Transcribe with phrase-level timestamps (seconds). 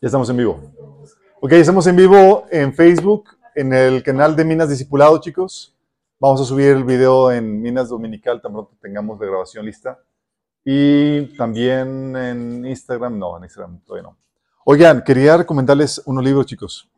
[0.00, 0.60] Ya estamos en vivo.
[1.40, 5.76] Ok, estamos en vivo en Facebook, en el canal de Minas Discipulado, chicos.
[6.20, 9.98] Vamos a subir el video en Minas Dominical, tan pronto tengamos la grabación lista.
[10.64, 14.16] Y también en Instagram, no, en Instagram todavía no.
[14.64, 16.88] Oigan, quería recomendarles unos libros, chicos.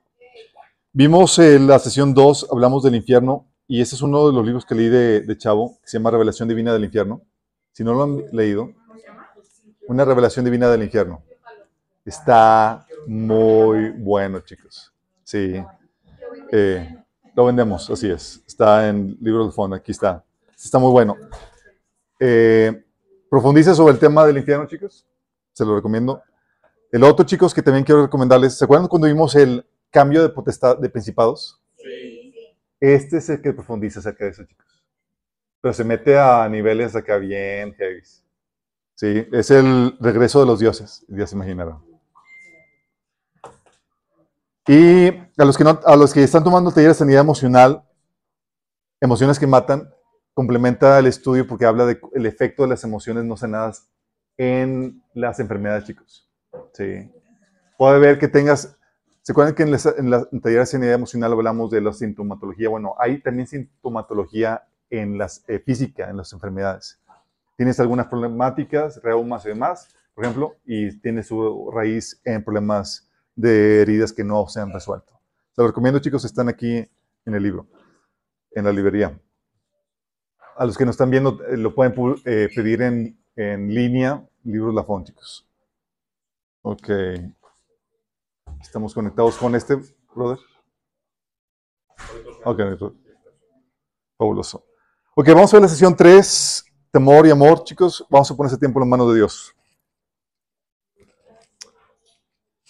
[0.93, 4.67] Vimos en la sesión 2, hablamos del infierno, y ese es uno de los libros
[4.67, 7.23] que leí de, de Chavo, que se llama Revelación Divina del Infierno.
[7.73, 8.75] Si no lo han leído,
[9.89, 11.23] una revelación divina del infierno.
[12.04, 14.93] Está muy bueno, chicos.
[15.25, 15.63] Sí.
[16.53, 16.96] Eh,
[17.35, 18.43] lo vendemos, así es.
[18.46, 20.25] Está en libro de fondo, aquí está.
[20.57, 21.17] Está muy bueno.
[22.18, 22.85] Eh,
[23.31, 25.07] profundice sobre el tema del infierno, chicos.
[25.53, 26.23] Se lo recomiendo.
[26.93, 28.59] El otro, chicos, que también quiero recomendarles.
[28.59, 31.61] ¿Se acuerdan cuando vimos el cambio de potestad de principados?
[31.76, 32.34] Sí.
[32.81, 34.67] Este es el que profundiza acerca de eso, chicos.
[35.61, 38.03] Pero se mete a niveles acá bien heavy.
[38.95, 41.90] Sí, es el regreso de los dioses, ya se imaginaron.
[44.66, 47.83] Y a los que, no, a los que están tomando taller de sanidad emocional,
[49.00, 49.91] emociones que matan,
[50.34, 53.88] complementa el estudio porque habla del efecto de las emociones no sanadas
[54.36, 56.31] en las enfermedades, chicos.
[56.72, 57.11] Sí.
[57.77, 58.77] Puede ver que tengas,
[59.22, 62.69] ¿se acuerdan que en, la, taller de sanidad emocional hablamos de la sintomatología?
[62.69, 67.00] Bueno, hay también sintomatología en las eh, física, en las enfermedades.
[67.56, 73.83] Tienes algunas problemáticas, reumas y demás, por ejemplo, y tiene su raíz en problemas de
[73.83, 75.20] heridas que no se han resuelto.
[75.53, 76.77] Se lo recomiendo, chicos, están aquí
[77.25, 77.69] en el libro,
[78.53, 79.20] en la librería.
[80.56, 84.75] A los que nos están viendo, eh, lo pueden eh, pedir en, en línea, libros
[84.75, 85.48] Lafont, chicos.
[86.62, 86.89] Ok.
[88.61, 89.77] Estamos conectados con este,
[90.15, 90.39] brother.
[92.44, 92.61] Ok,
[94.17, 94.65] fabuloso.
[95.15, 98.06] Ok, vamos a ver la sesión 3, temor y amor, chicos.
[98.11, 99.55] Vamos a poner ese tiempo en manos de Dios.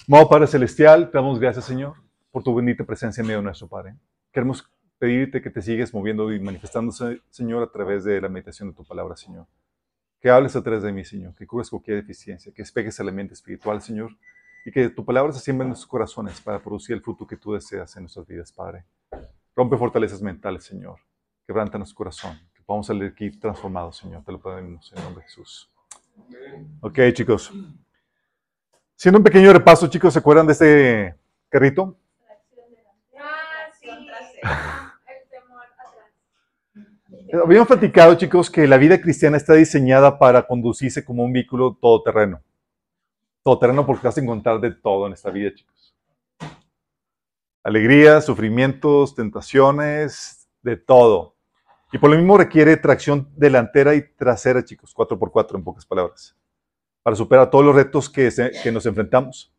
[0.09, 1.95] Amado Padre Celestial, te damos gracias, Señor,
[2.31, 3.95] por tu bendita presencia en medio de nuestro Padre.
[4.33, 8.75] Queremos pedirte que te sigues moviendo y manifestándose, Señor, a través de la meditación de
[8.75, 9.47] tu palabra, Señor.
[10.21, 13.35] Que hables a través de mí, Señor, que cubres cualquier deficiencia, que despegues el mente
[13.35, 14.17] espiritual, Señor,
[14.65, 17.53] y que tu palabra se siembre en nuestros corazones para producir el fruto que tú
[17.53, 18.85] deseas en nuestras vidas, Padre.
[19.55, 20.99] Rompe fortalezas mentales, Señor
[21.51, 24.23] quebranta nuestro corazón, que podamos salir aquí transformados, Señor.
[24.23, 25.69] Te lo pedimos en nombre de Jesús.
[26.81, 27.53] Ok, chicos.
[29.01, 31.15] Siendo un pequeño repaso, chicos, ¿se acuerdan de este
[31.49, 31.97] carrito?
[37.43, 42.43] Habíamos platicado, chicos, que la vida cristiana está diseñada para conducirse como un vehículo todoterreno.
[43.43, 45.97] Todoterreno porque vas a encontrar de todo en esta vida, chicos.
[47.63, 51.37] Alegrías, sufrimientos, tentaciones, de todo.
[51.91, 56.37] Y por lo mismo requiere tracción delantera y trasera, chicos, 4x4 en pocas palabras,
[57.03, 58.31] para superar todos los retos que,
[58.73, 59.53] nos enfrentamos.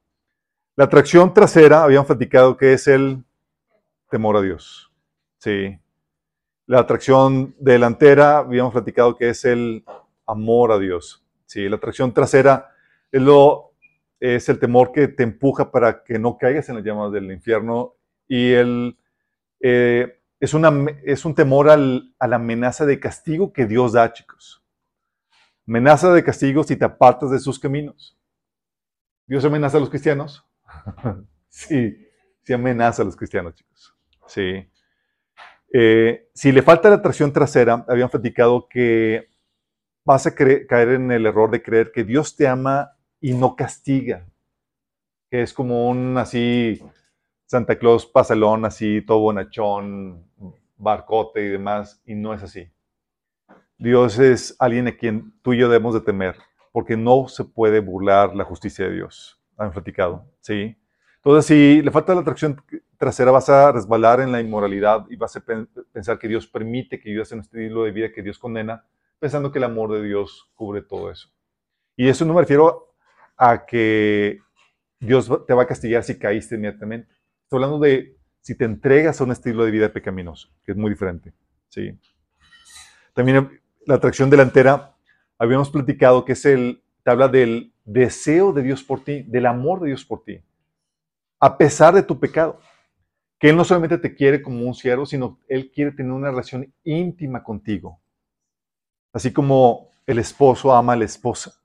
[0.75, 3.23] La tracción trasera, habíamos platicado que es el
[4.09, 4.91] temor a Dios.
[5.37, 5.77] Sí.
[6.67, 9.83] La tracción delantera, habíamos platicado que es el
[10.25, 11.25] amor a Dios.
[11.45, 11.67] Sí.
[11.67, 12.71] La tracción trasera
[13.11, 13.73] es, lo,
[14.19, 17.95] es el temor que te empuja para que no caigas en las llamas del infierno
[18.27, 18.97] y el...
[19.59, 20.73] Eh, es, una,
[21.03, 24.60] es un temor a la amenaza de castigo que Dios da, chicos.
[25.67, 28.17] Amenaza de castigo si te apartas de sus caminos.
[29.27, 30.45] ¿Dios amenaza a los cristianos?
[31.49, 31.97] sí,
[32.43, 33.95] sí amenaza a los cristianos, chicos.
[34.27, 34.69] Sí.
[35.73, 39.29] Eh, si le falta la atracción trasera, habían platicado que
[40.03, 44.27] vas a caer en el error de creer que Dios te ama y no castiga.
[45.29, 46.81] Que es como un así
[47.45, 50.25] Santa Claus pasalón, así, todo bonachón,
[50.77, 52.69] barcote y demás, y no es así.
[53.81, 56.35] Dios es alguien a quien tú y yo debemos de temer,
[56.71, 59.41] porque no se puede burlar la justicia de Dios.
[59.57, 60.77] Han platicado, ¿sí?
[61.15, 62.61] Entonces, si le falta la atracción
[62.99, 65.43] trasera, vas a resbalar en la inmoralidad y vas a
[65.91, 68.85] pensar que Dios permite que vivas en un estilo de vida que Dios condena,
[69.17, 71.29] pensando que el amor de Dios cubre todo eso.
[71.95, 72.93] Y eso no me refiero
[73.35, 74.41] a que
[74.99, 77.11] Dios te va a castigar si caíste inmediatamente.
[77.45, 80.91] Estoy hablando de si te entregas a un estilo de vida pecaminoso, que es muy
[80.91, 81.33] diferente.
[81.69, 81.99] ¿sí?
[83.13, 84.95] También la atracción delantera,
[85.37, 89.87] habíamos platicado que es el, te del deseo de Dios por ti, del amor de
[89.87, 90.43] Dios por ti,
[91.39, 92.59] a pesar de tu pecado.
[93.39, 96.71] Que Él no solamente te quiere como un siervo, sino Él quiere tener una relación
[96.83, 97.99] íntima contigo.
[99.13, 101.59] Así como el esposo ama a la esposa.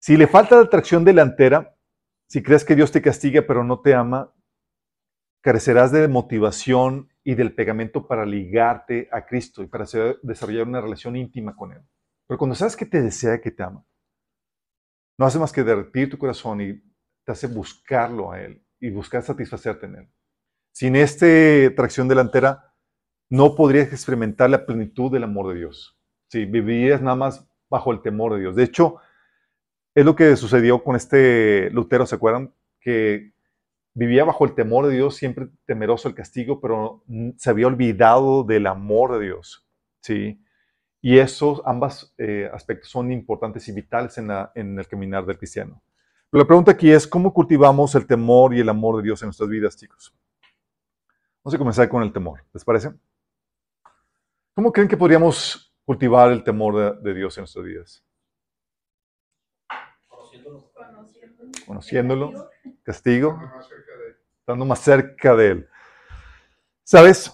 [0.00, 1.76] Si le falta la atracción delantera,
[2.28, 4.32] si crees que Dios te castiga pero no te ama,
[5.40, 9.84] carecerás de motivación y del pegamento para ligarte a Cristo y para
[10.22, 11.82] desarrollar una relación íntima con Él.
[12.24, 13.84] Pero cuando sabes que te desea, que te ama,
[15.18, 16.80] no hace más que derretir tu corazón y
[17.24, 20.08] te hace buscarlo a Él y buscar satisfacerte en Él.
[20.70, 21.26] Sin esta
[21.74, 22.72] tracción delantera,
[23.28, 25.98] no podrías experimentar la plenitud del amor de Dios.
[26.30, 28.54] Si vivirías nada más bajo el temor de Dios.
[28.54, 28.98] De hecho,
[29.96, 32.54] es lo que sucedió con este Lutero, ¿se acuerdan?
[32.80, 33.32] Que
[33.96, 37.02] vivía bajo el temor de Dios, siempre temeroso del castigo, pero
[37.38, 39.66] se había olvidado del amor de Dios.
[40.00, 40.38] ¿sí?
[41.00, 45.82] Y esos ambos eh, aspectos son importantes y vitales en, en el caminar del cristiano.
[46.30, 49.28] Pero la pregunta aquí es, ¿cómo cultivamos el temor y el amor de Dios en
[49.28, 50.14] nuestras vidas, chicos?
[51.42, 52.92] Vamos a comenzar con el temor, ¿les parece?
[54.54, 58.04] ¿Cómo creen que podríamos cultivar el temor de, Dios en nuestras vidas?
[60.08, 60.70] Conociéndolo.
[61.66, 62.50] Conociéndolo.
[62.82, 63.40] Castigo.
[64.40, 65.68] Estando más cerca de Él.
[66.84, 67.32] ¿Sabes?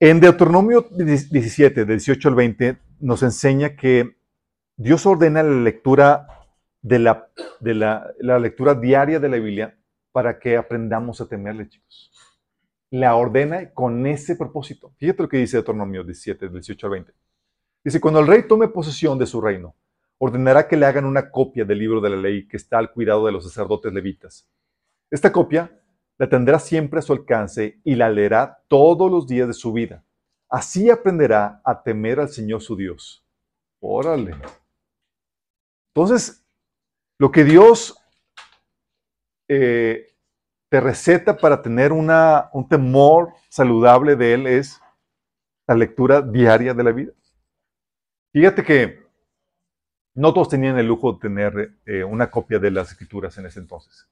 [0.00, 4.16] En Deuteronomio 17, 18 al 20, nos enseña que
[4.76, 6.26] Dios ordena la lectura
[6.82, 7.28] de la,
[7.60, 9.76] de la, la lectura diaria de la Biblia
[10.12, 12.12] para que aprendamos a temerle, chicos
[12.90, 14.92] la ordena con ese propósito.
[14.96, 17.12] Fíjate lo que dice Deuteronomio 17, 18 al 20.
[17.84, 19.74] Dice, cuando el rey tome posesión de su reino,
[20.18, 23.26] ordenará que le hagan una copia del libro de la ley que está al cuidado
[23.26, 24.48] de los sacerdotes levitas.
[25.10, 25.80] Esta copia
[26.18, 30.04] la tendrá siempre a su alcance y la leerá todos los días de su vida.
[30.50, 33.24] Así aprenderá a temer al Señor su Dios.
[33.80, 34.34] Órale.
[35.94, 36.44] Entonces,
[37.18, 37.96] lo que Dios
[39.48, 40.06] eh,
[40.68, 44.80] te receta para tener un temor saludable de Él es
[45.66, 47.12] la lectura diaria de la vida.
[48.32, 48.97] Fíjate que
[50.18, 53.60] no todos tenían el lujo de tener eh, una copia de las escrituras en ese
[53.60, 54.08] entonces.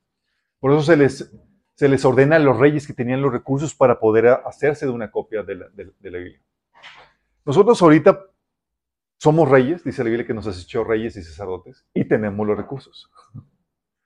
[0.61, 1.33] Por eso se les,
[1.75, 5.11] se les ordena a los reyes que tenían los recursos para poder hacerse de una
[5.11, 6.41] copia de la, de, Biblia.
[7.45, 8.21] Nosotros ahorita
[9.19, 13.11] somos reyes, dice la Biblia que nos hecho reyes y sacerdotes, y tenemos los recursos.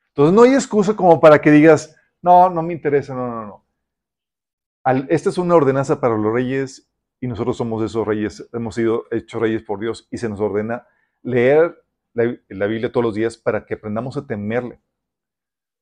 [0.09, 5.07] Entonces no hay excusa como para que digas, no, no me interesa, no, no, no.
[5.11, 9.39] esta es una ordenanza para los reyes y nosotros somos esos reyes, hemos sido hechos
[9.39, 10.87] reyes por Dios y se nos ordena
[11.23, 11.77] leer
[12.15, 14.81] la, la Biblia todos los días para que aprendamos a temerle.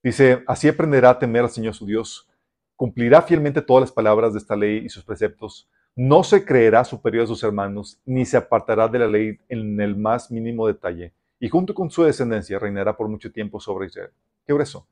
[0.03, 2.29] Dice, así aprenderá a temer al Señor su Dios,
[2.77, 7.25] cumplirá fielmente todas las palabras de esta ley y sus preceptos, no se creerá superior
[7.25, 11.49] a sus hermanos, ni se apartará de la ley en el más mínimo detalle, y
[11.49, 14.11] junto con su descendencia reinará por mucho tiempo sobre Israel.
[14.47, 14.87] Qué grueso.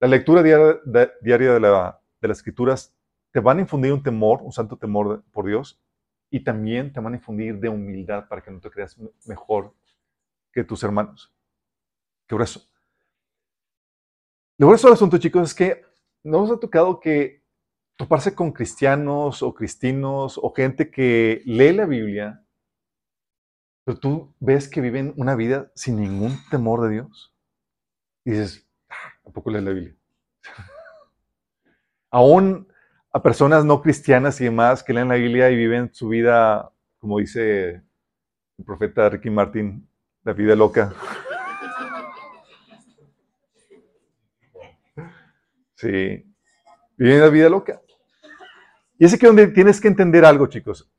[0.00, 2.92] La lectura diaria de, las escrituras
[3.30, 5.80] te van a infundir un temor, un santo temor por Dios,
[6.28, 8.96] y también te van a infundir de humildad para que no te creas
[9.26, 9.72] mejor
[10.52, 11.32] que tus hermanos.
[12.26, 12.68] Qué grueso.
[14.58, 15.84] Lo grueso del asunto, chicos, es que
[16.22, 17.42] nos ha tocado que
[17.96, 22.44] toparse con cristianos o cristinos o gente que lee la Biblia,
[23.84, 27.34] pero tú ves que viven una vida sin ningún temor de Dios.
[28.24, 28.70] Y dices,
[29.30, 29.96] ¿A poco leen la Biblia?
[32.10, 32.66] Aún
[33.12, 37.18] a personas no cristianas y demás que leen la Biblia y viven su vida, como
[37.18, 37.82] dice
[38.58, 39.88] el profeta Ricky Martin,
[40.22, 40.92] la vida loca.
[45.74, 46.24] Sí,
[46.96, 47.80] viven la vida loca.
[48.98, 50.90] Y es aquí donde tienes que entender algo, chicos.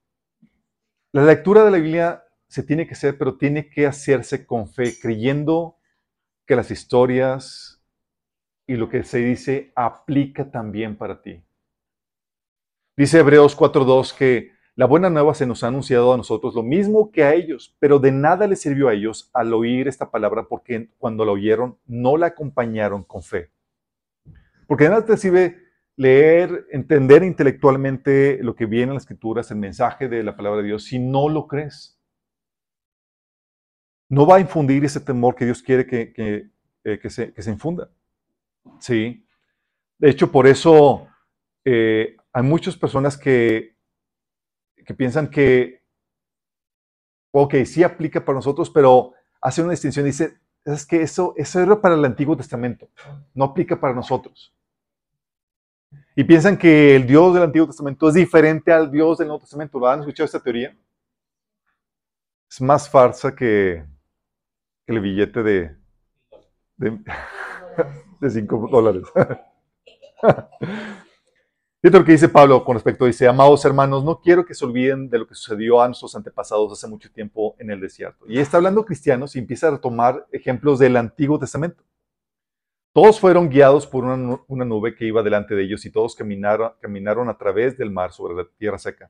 [1.11, 4.97] La lectura de la Biblia se tiene que hacer, pero tiene que hacerse con fe,
[4.99, 5.77] creyendo
[6.47, 7.81] que las historias,
[8.65, 11.43] y lo que se dice aplica también para ti.
[12.95, 17.11] Dice Hebreos 4.2 que la buena nueva se nos ha anunciado a nosotros lo mismo
[17.11, 20.89] que a ellos, pero de nada les sirvió a ellos al oír esta palabra porque
[20.97, 23.51] cuando la oyeron no la acompañaron con fe.
[24.67, 25.57] Porque de nada te sirve
[25.97, 30.67] leer, entender intelectualmente lo que viene en las escrituras, el mensaje de la palabra de
[30.67, 31.99] Dios, si no lo crees.
[34.07, 36.49] No va a infundir ese temor que Dios quiere que,
[36.83, 37.89] eh, se infunda.
[38.79, 39.25] Sí.
[39.97, 41.07] De hecho, por eso
[41.65, 43.75] eh, hay muchas personas que,
[44.85, 45.81] que piensan que,
[47.31, 50.05] ok, sí aplica para nosotros, pero hace una distinción.
[50.05, 52.89] Dice, es que eso, eso era para el Antiguo Testamento,
[53.33, 54.53] no aplica para nosotros.
[56.15, 59.79] Y piensan que el Dios del Antiguo Testamento es diferente al Dios del Nuevo Testamento.
[59.79, 60.75] ¿Lo han escuchado esta teoría?
[62.49, 63.83] Es más farsa que,
[64.87, 65.75] el billete de,
[66.77, 66.99] de
[68.19, 69.03] de 5 dólares.
[71.81, 75.09] Fíjate lo que dice Pablo con respecto, dice, amados hermanos, no quiero que se olviden
[75.09, 78.23] de lo que sucedió a nuestros antepasados hace mucho tiempo en el desierto.
[78.27, 81.83] Y está hablando cristianos y empieza a retomar ejemplos del Antiguo Testamento.
[82.93, 87.29] Todos fueron guiados por una, nube que iba delante de ellos y todos caminaron, caminaron
[87.29, 89.09] a través del mar sobre la tierra seca.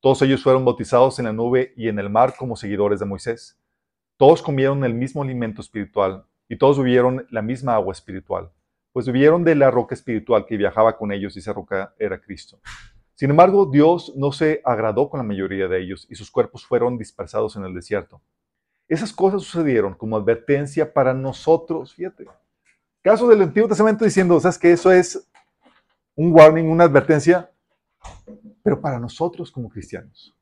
[0.00, 3.58] Todos ellos fueron bautizados en la nube y en el mar como seguidores de Moisés.
[4.18, 8.50] Todos comieron el mismo alimento espiritual y todos bebieron la misma agua espiritual,
[8.92, 12.60] pues bebieron de la roca espiritual que viajaba con ellos y esa roca era Cristo.
[13.14, 16.98] Sin embargo, Dios no se agradó con la mayoría de ellos y sus cuerpos fueron
[16.98, 18.20] dispersados en el desierto.
[18.88, 22.26] Esas cosas sucedieron como advertencia para nosotros, fíjate.
[23.00, 25.28] Caso del Antiguo Testamento diciendo, ¿sabes que Eso es
[26.14, 27.50] un warning, una advertencia,
[28.62, 30.36] pero para nosotros como cristianos.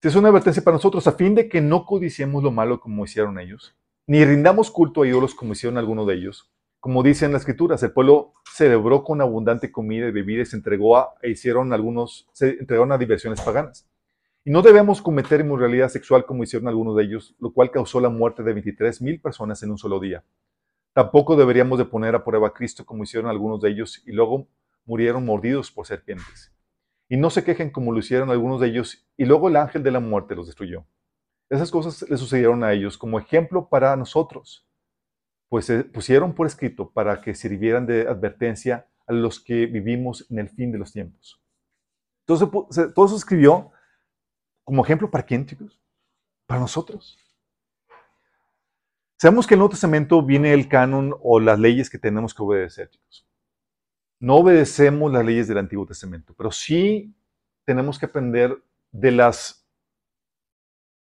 [0.00, 3.38] Es una advertencia para nosotros a fin de que no codiciemos lo malo como hicieron
[3.38, 6.52] ellos, ni rindamos culto a ídolos como hicieron algunos de ellos.
[6.80, 10.56] Como dice en las escrituras, el pueblo celebró con abundante comida y bebida y se
[10.56, 13.88] entregó a, e hicieron algunos, se entregaron a diversiones paganas.
[14.44, 18.08] Y no debemos cometer inmoralidad sexual como hicieron algunos de ellos, lo cual causó la
[18.08, 20.24] muerte de 23 mil personas en un solo día.
[20.92, 24.48] Tampoco deberíamos de poner a prueba a Cristo como hicieron algunos de ellos y luego
[24.84, 26.52] murieron mordidos por serpientes.
[27.08, 29.92] Y no se quejen como lo hicieron algunos de ellos y luego el ángel de
[29.92, 30.84] la muerte los destruyó.
[31.52, 34.66] Esas cosas le sucedieron a ellos como ejemplo para nosotros,
[35.50, 40.38] pues se pusieron por escrito para que sirvieran de advertencia a los que vivimos en
[40.38, 41.44] el fin de los tiempos.
[42.20, 42.48] Entonces,
[42.94, 43.70] todo eso escribió
[44.64, 45.78] como ejemplo para quién, chicos?
[46.46, 47.18] Para nosotros.
[49.18, 52.42] Sabemos que en el Nuevo Testamento viene el canon o las leyes que tenemos que
[52.42, 53.28] obedecer, chicos.
[54.18, 57.14] No obedecemos las leyes del Antiguo Testamento, pero sí
[57.66, 58.56] tenemos que aprender
[58.90, 59.61] de las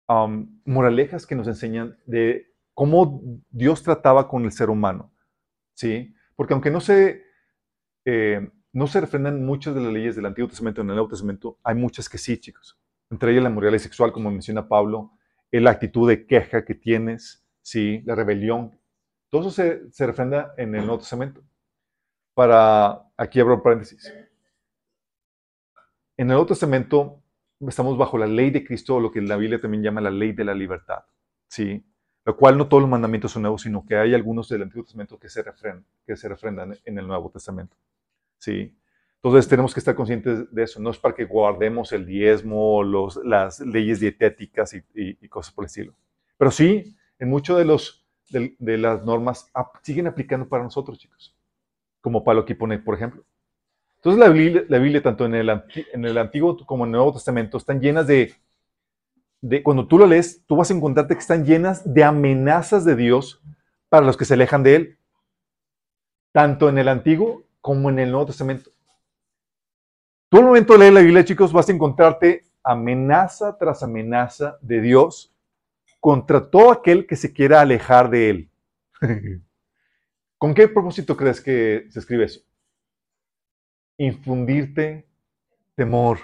[0.08, 5.12] um, moralejas que nos enseñan de cómo Dios trataba con el ser humano.
[5.74, 6.14] ¿sí?
[6.36, 7.22] Porque aunque no se,
[8.04, 11.58] eh, no se refrendan muchas de las leyes del Antiguo Testamento en el Nuevo Testamento,
[11.62, 12.78] hay muchas que sí, chicos
[13.12, 15.12] entre ellas la moralidad sexual, como menciona Pablo,
[15.50, 18.00] la actitud de queja que tienes, ¿sí?
[18.06, 18.80] la rebelión.
[19.28, 21.44] Todo eso se, se refrenda en el Nuevo Testamento.
[22.32, 24.10] Para, aquí abro paréntesis.
[26.16, 27.21] En el Nuevo Testamento
[27.68, 30.44] estamos bajo la ley de Cristo, lo que la Biblia también llama la ley de
[30.44, 31.04] la libertad,
[31.48, 31.84] ¿sí?
[32.24, 35.18] Lo cual no todos los mandamientos son nuevos, sino que hay algunos del Antiguo Testamento
[35.18, 37.76] que se, refrendan, que se refrendan en el Nuevo Testamento,
[38.38, 38.76] ¿sí?
[39.24, 40.80] Entonces tenemos que estar conscientes de eso.
[40.80, 45.66] No es para que guardemos el diezmo, los, las leyes dietéticas y, cosas por el
[45.66, 45.94] estilo.
[46.36, 49.52] Pero sí, en muchas de, de, las normas
[49.82, 51.36] siguen aplicando para nosotros, chicos.
[52.00, 53.24] Como Pablo aquí pone, por ejemplo.
[54.04, 54.18] Entonces
[54.68, 58.08] la Biblia, tanto en el, en el Antiguo como en el Nuevo Testamento, están llenas
[58.08, 58.34] de,
[59.40, 62.96] de, cuando tú lo lees, tú vas a encontrarte que están llenas de amenazas de
[62.96, 63.40] Dios
[63.88, 64.98] para los que se alejan de Él.
[66.32, 68.72] Tanto en el Antiguo como en el Nuevo Testamento.
[70.28, 74.80] Tú al momento de leer la Biblia, chicos, vas a encontrarte amenaza tras amenaza de
[74.80, 75.32] Dios
[76.00, 78.50] contra todo aquel que se quiera alejar de Él.
[80.38, 82.40] ¿Con qué propósito crees que se escribe eso?
[84.04, 85.06] Infundirte
[85.74, 86.18] temor.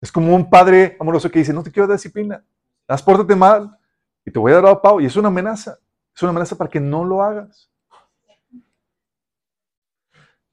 [0.00, 2.44] Es como un padre amoroso que dice, no te quiero dar disciplina,
[2.86, 3.78] haz pórtate mal
[4.24, 5.00] y te voy a dar a pavo.
[5.00, 5.78] Y es una amenaza.
[6.14, 7.70] Es una amenaza para que no lo hagas.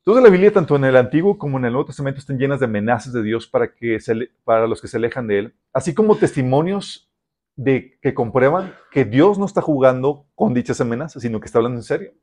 [0.04, 2.66] Toda la Biblia, tanto en el Antiguo como en el Nuevo Testamento, están llenas de
[2.66, 4.00] amenazas de Dios para, que
[4.44, 7.12] para los que se alejan de Él, así como testimonios
[7.56, 11.78] de, que comprueban que Dios no está jugando con dichas amenazas, sino que está hablando
[11.78, 12.14] en serio.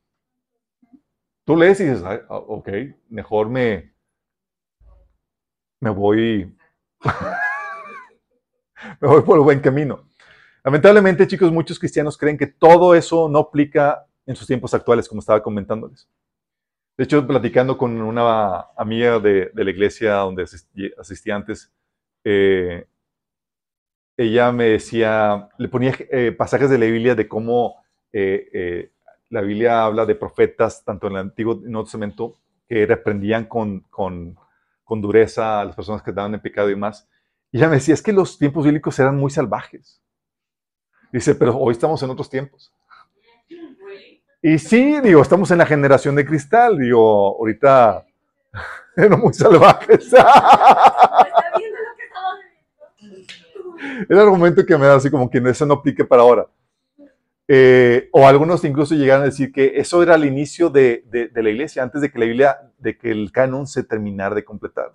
[1.48, 2.68] Tú lees y dices, ah, ok,
[3.08, 3.90] mejor me,
[5.80, 6.54] me voy,
[9.00, 10.10] me voy por el buen camino.
[10.62, 15.20] Lamentablemente, chicos, muchos cristianos creen que todo eso no aplica en sus tiempos actuales, como
[15.20, 16.06] estaba comentándoles.
[16.98, 21.72] De hecho, platicando con una amiga de, la iglesia donde asistí, antes,
[22.24, 22.86] eh,
[24.18, 28.90] ella me decía, le ponía eh, pasajes de la Biblia de cómo eh,
[29.30, 32.36] la Biblia habla de profetas, tanto en el Antiguo y Nuevo Testamento,
[32.68, 34.36] que reprendían con, con,
[34.84, 37.08] con, dureza a las personas que estaban en pecado y más.
[37.50, 40.02] Y ella me decía, es que los tiempos bíblicos eran muy salvajes.
[41.12, 42.72] Dice, pero hoy estamos en otros tiempos.
[44.42, 48.06] Y sí, digo, estamos en la generación de cristal, digo, ahorita
[48.96, 50.12] eran muy salvajes.
[54.08, 56.46] El argumento que me da así como que eso no aplique para ahora.
[57.50, 61.48] Eh, o algunos incluso llegaron a decir que eso era el inicio de, de, la
[61.48, 64.92] iglesia, antes de que la Biblia, de que el canon se terminara de completar.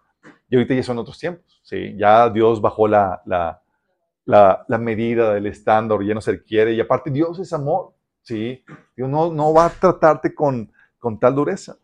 [0.50, 1.95] Y ahorita ya son otros tiempos, ¿sí?
[1.98, 3.60] Ya Dios bajó la, la,
[4.25, 7.95] la, medida del estándar, ya no se requiere, y aparte Dios es amor.
[8.24, 8.63] ¿sí?
[8.95, 11.77] Dios no, no va a tratarte con, con tal dureza.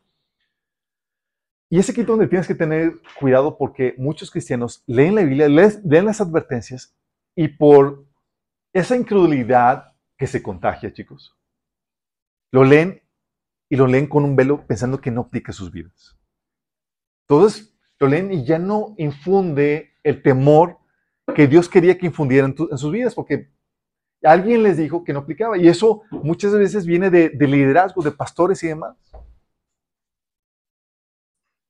[1.70, 6.06] Y es aquí donde tienes que tener cuidado porque muchos cristianos leen la Biblia, leen
[6.06, 6.96] las advertencias
[7.36, 8.06] y por
[8.74, 9.89] esa incredulidad
[10.20, 11.36] que se contagia, chicos,
[12.52, 13.02] lo leen
[13.70, 16.16] y lo leen con un velo pensando que no aplica sus vidas.
[17.28, 20.78] Entonces, lo leen y ya no infunde el temor
[21.34, 23.50] que Dios quería que infundiera en, en sus vidas, porque
[24.24, 25.58] Alguien les dijo que no aplicaba.
[25.58, 28.96] Y eso muchas veces viene de, liderazgo, de pastores y demás.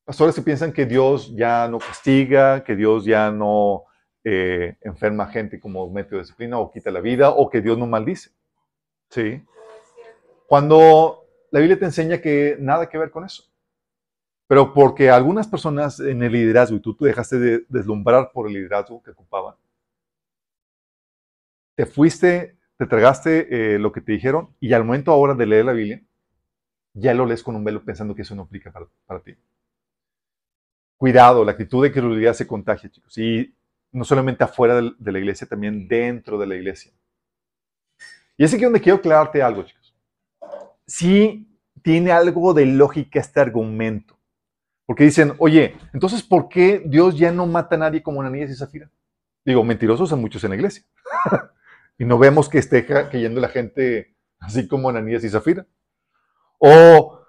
[0.05, 3.83] Pastores que piensan que Dios ya no castiga, que Dios ya no
[4.23, 7.77] eh, enferma a gente como método de disciplina o quita la vida o que Dios
[7.77, 8.31] no maldice.
[9.09, 9.43] ¿Sí?
[10.47, 13.43] Cuando la Biblia te enseña que nada que ver con eso.
[14.47, 18.53] Pero porque algunas personas en el liderazgo y tú te dejaste de deslumbrar por el
[18.53, 19.55] liderazgo que ocupaban,
[21.75, 25.65] te fuiste, te tragaste eh, lo que te dijeron y al momento ahora de leer
[25.65, 26.01] la Biblia,
[26.93, 28.73] ya lo lees con un velo pensando que eso no aplica
[29.05, 29.35] para, ti.
[30.97, 33.17] Cuidado, la actitud de credulidad se contagia, chicos.
[33.17, 33.55] Y
[33.91, 36.91] no solamente afuera de, la iglesia, también dentro de la iglesia.
[38.39, 39.93] Y es aquí donde quiero aclararte algo, chicos.
[40.87, 41.45] Sí
[41.83, 44.17] tiene algo de lógica este argumento.
[44.85, 48.55] Porque dicen, oye, entonces, ¿por qué Dios ya no mata a nadie como Ananías y
[48.55, 48.89] Zafira?
[49.43, 50.85] Digo, mentirosos son muchos en la iglesia.
[51.99, 55.67] y no vemos que esté cayendo la gente así como Ananías y Zafira.
[56.59, 57.19] O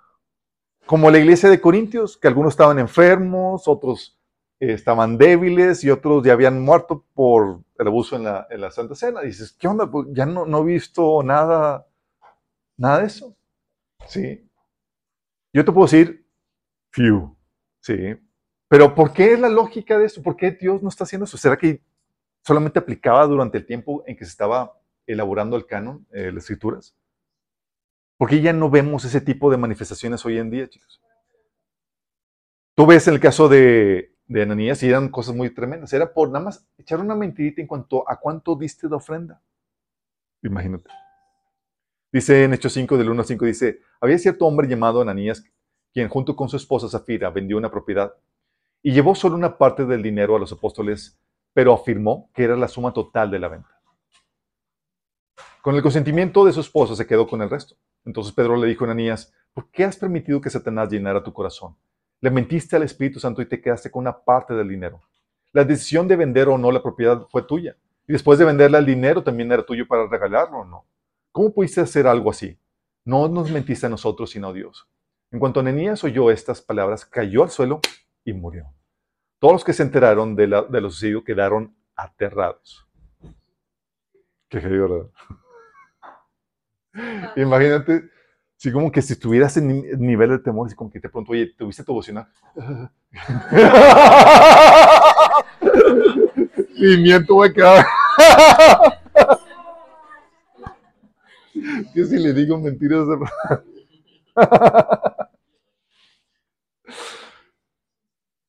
[0.86, 4.16] como la iglesia de Corintios, que algunos estaban enfermos, otros
[4.60, 9.22] estaban débiles y otros ya habían muerto por el abuso en la, Santa Cena.
[9.22, 9.90] dices, ¿qué onda?
[9.90, 11.86] Pues ya no, no he visto nada,
[12.76, 13.34] nada de eso.
[14.06, 14.46] Sí.
[15.52, 16.26] Yo te puedo decir,
[16.90, 17.36] few.
[17.80, 18.16] Sí.
[18.68, 20.22] Pero ¿por qué es la lógica de eso?
[20.22, 21.38] ¿Por qué Dios no está haciendo eso?
[21.38, 21.82] ¿Será que
[22.44, 26.94] solamente aplicaba durante el tiempo en que se estaba elaborando el canon, eh, las escrituras?
[28.18, 31.00] Porque ya no vemos ese tipo de manifestaciones hoy en día, chicos.
[32.74, 35.92] Tú ves en el caso de, de Ananías y eran cosas muy tremendas.
[35.92, 39.42] Era por nada más echar una mentirita en cuanto a cuánto diste de ofrenda.
[40.42, 40.88] Imagínate.
[42.12, 45.44] Dice en Hechos 5, del 1 al 5, dice, había cierto hombre llamado Ananías,
[45.92, 48.14] quien junto con su esposa Zafira vendió una propiedad
[48.82, 51.18] y llevó solo una parte del dinero a los apóstoles
[51.52, 53.80] pero afirmó que era la suma total de la venta.
[55.60, 57.75] Con el consentimiento de su esposa se quedó con el resto.
[58.04, 61.76] Entonces Pedro le dijo a Ananías, ¿por qué has permitido que Satanás llenara tu corazón?
[62.21, 65.00] Le mentiste al Espíritu Santo y te quedaste con una parte del dinero.
[65.52, 67.76] La decisión de vender o no la propiedad fue tuya.
[68.06, 70.85] Y después de venderla, el dinero también era tuyo para regalarlo o no.
[71.33, 72.59] ¿Cómo pudiste hacer algo así?
[73.04, 74.89] No nos mentiste a nosotros, sino a Dios.
[75.30, 77.80] En cuanto Ananías oyó estas palabras, cayó al suelo
[78.25, 78.73] y murió.
[79.39, 82.87] Todos los que se enteraron de, lo sucedido quedaron aterrados.
[84.49, 85.11] Qué genial, ¿verdad?
[87.37, 88.11] Imagínate,
[88.60, 91.54] si como que si estuvieras en nivel de temor, así como que te pronto, oye,
[91.56, 92.28] ¿tuviste tu emocional?
[96.76, 97.86] y miento voy a quedar.
[101.94, 103.06] ¿Qué si le digo mentiras?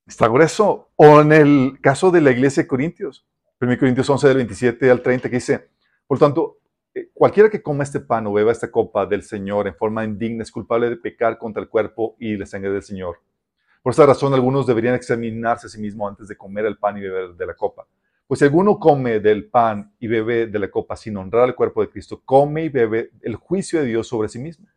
[0.06, 0.90] Está grueso.
[0.98, 3.26] O en el caso de la iglesia de Corintios,
[3.62, 5.70] 1 Corintios 11, del 27 al 30, que dice,
[6.06, 6.58] por tanto,
[7.14, 10.52] cualquiera que coma este pan o beba esta copa del Señor en forma indigna es
[10.52, 13.18] culpable de pecar contra el cuerpo y la sangre del Señor.
[13.82, 17.02] Por esta razón, algunos deberían examinarse a sí mismos antes de comer el pan y
[17.02, 17.88] beber de la copa.
[18.28, 21.82] Pues si alguno come del pan y bebe de la copa sin honrar al cuerpo
[21.82, 24.68] de Cristo, come y bebe el juicio de Dios sobre sí mismo.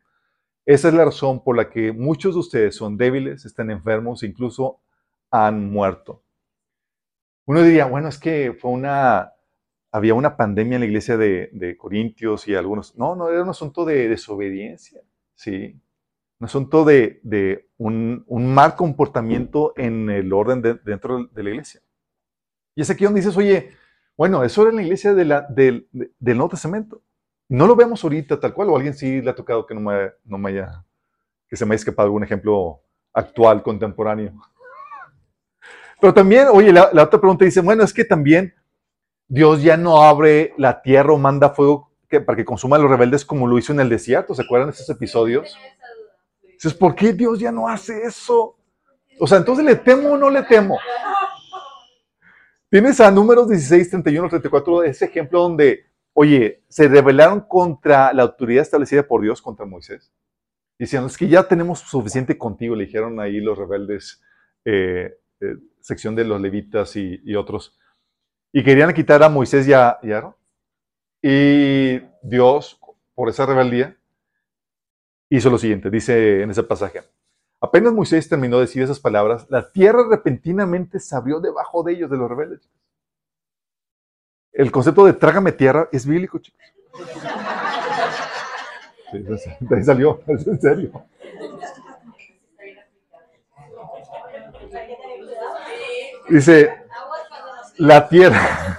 [0.67, 4.81] Esa es la razón por la que muchos de ustedes son débiles, están enfermos, incluso
[5.31, 6.23] han muerto.
[7.45, 9.34] Uno diría, bueno, es que fue una,
[9.95, 13.85] había una pandemia en la iglesia de, Corintios y algunos, no, no, era un asunto
[13.85, 15.01] de desobediencia,
[15.37, 15.81] ¿sí?
[16.41, 17.21] Un asunto de,
[17.79, 21.81] un, mal comportamiento en el orden dentro de la iglesia.
[22.75, 23.71] Y es aquí donde dices, oye,
[24.17, 27.01] bueno, eso era en la iglesia del, Nuevo Testamento.
[27.49, 30.11] No lo vemos ahorita tal cual, o alguien sí le ha tocado que no me,
[30.25, 30.85] no me haya,
[31.47, 32.81] que se me haya escapado algún ejemplo
[33.13, 34.33] actual, contemporáneo.
[36.01, 38.53] Pero también, oye, la, otra pregunta dice, bueno, es que también
[39.29, 43.25] Dios ya no abre la tierra o manda fuego para que consuma a los rebeldes
[43.25, 44.35] como lo hizo en el desierto.
[44.35, 45.57] ¿Se acuerdan de esos episodios?
[46.43, 48.57] Entonces, ¿por qué Dios ya no hace eso?
[49.19, 50.79] O sea, entonces le temo o no le temo.
[52.71, 58.63] Tienes a números 16, 31, 34, ese ejemplo donde, oye, se rebelaron contra la autoridad
[58.63, 60.13] establecida por Dios, contra Moisés.
[60.79, 64.21] Diciendo, es que ya tenemos suficiente contigo, le dijeron ahí los rebeldes
[64.65, 67.79] eh, eh, sección de los levitas y, otros,
[68.57, 70.37] y querían quitar a Moisés y a, Aaron.
[71.21, 72.79] Y Dios,
[73.17, 73.97] por esa rebeldía,
[75.29, 77.03] hizo lo siguiente, dice en ese pasaje.
[77.61, 82.09] Apenas Moisés terminó de decir esas palabras, la tierra repentinamente se abrió debajo de ellos,
[82.09, 82.71] de los rebeldes.
[84.53, 86.61] El concepto de trágame tierra es bíblico, chicos.
[89.13, 91.05] de ahí salió, en serio.
[96.29, 96.84] Dice,
[97.77, 98.79] la tierra,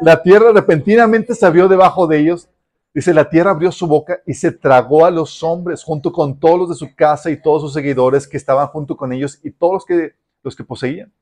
[0.00, 2.48] la tierra repentinamente se abrió debajo de ellos.
[2.92, 6.60] Dice, la tierra abrió su boca y se tragó a los hombres junto con todos
[6.60, 9.74] los de su casa y todos sus seguidores que estaban junto con ellos y todos
[9.74, 11.12] los que, los que poseían.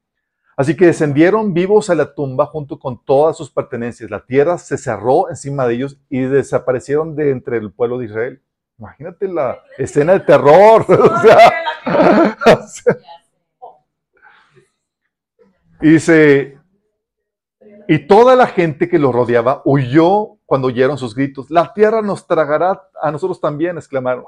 [0.55, 4.11] Así que descendieron vivos a la tumba junto con todas sus pertenencias.
[4.11, 8.43] La tierra se cerró encima de ellos y desaparecieron de entre el pueblo de Israel.
[8.79, 10.85] Imagínate la escena de terror.
[15.81, 16.59] y dice,
[17.89, 21.51] y toda la gente que los rodeaba huyó cuando oyeron sus gritos.
[21.51, 24.25] La tierra nos tragará a nosotros también, exclamaron.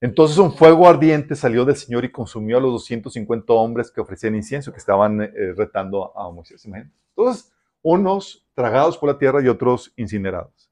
[0.00, 4.34] Entonces un fuego ardiente salió del Señor y consumió a los 250 hombres que ofrecían
[4.34, 6.66] incienso, que estaban eh, retando a Moisés.
[6.66, 10.70] Entonces, unos tragados por la tierra y otros incinerados.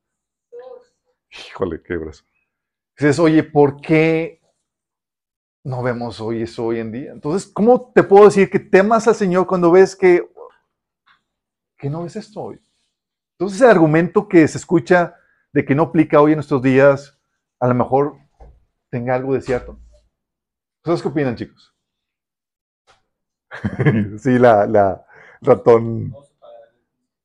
[1.49, 2.25] Híjole, qué brazo.
[2.99, 4.41] Dices, oye, ¿por qué
[5.65, 7.13] no vemos hoy eso hoy en día?
[7.13, 10.29] Entonces, ¿cómo te puedo decir que temas al Señor cuando ves que,
[11.77, 12.61] que no ves esto hoy?
[13.39, 15.17] Entonces, el argumento que se escucha
[15.53, 17.19] de que no aplica hoy en estos días,
[17.61, 18.17] a lo mejor
[18.91, 19.79] tenga algo de cierto.
[20.79, 21.75] ¿Ustedes qué opinan, chicos?
[24.19, 25.05] sí, la,
[25.41, 26.15] ratón.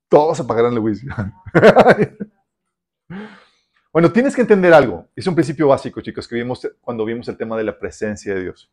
[0.08, 1.14] Todos apagarán la juicio.
[3.92, 5.08] bueno, tienes que entender algo.
[5.16, 8.42] Es un principio básico, chicos, que vimos cuando vimos el tema de la presencia de
[8.42, 8.72] Dios.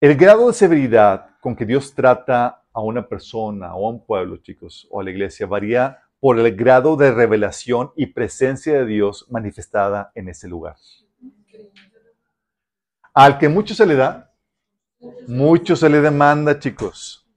[0.00, 4.36] El grado de severidad con que Dios trata a una persona o a un pueblo,
[4.38, 9.26] chicos, o a la iglesia, varía por el grado de revelación y presencia de Dios
[9.30, 10.76] manifestada en ese lugar.
[13.14, 14.32] Al que mucho se le da,
[15.28, 17.28] mucho se le demanda, chicos.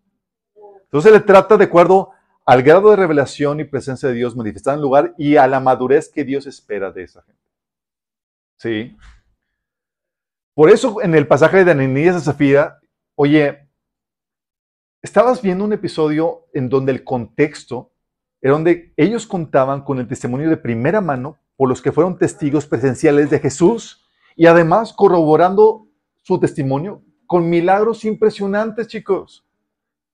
[0.85, 2.11] Entonces le trata de acuerdo
[2.45, 5.59] al grado de revelación y presencia de Dios manifestada en el lugar y a la
[5.59, 7.41] madurez que Dios espera de esa gente.
[8.57, 8.97] ¿Sí?
[10.55, 12.79] Por eso en el pasaje de Ananías y Zafira,
[13.15, 13.66] oye,
[15.07, 17.93] estabas viendo un episodio en donde el contexto
[18.41, 22.67] era donde ellos contaban con el testimonio de primera mano por los que fueron testigos
[22.67, 25.87] presenciales de Jesús y además corroborando
[26.23, 29.47] su testimonio con milagros impresionantes, chicos.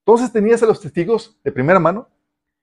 [0.06, 2.08] Entonces tenías a los testigos de primera mano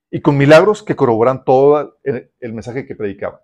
[0.10, 3.42] y con milagros que corroboran todo el, mensaje que predicaban.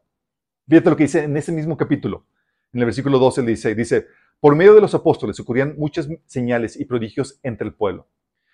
[0.65, 2.26] Fíjate lo que dice en ese mismo capítulo,
[2.71, 4.08] en el versículo 12 dice, dice,
[4.39, 8.08] por medio de los apóstoles ocurrían muchas señales y prodigios entre el pueblo.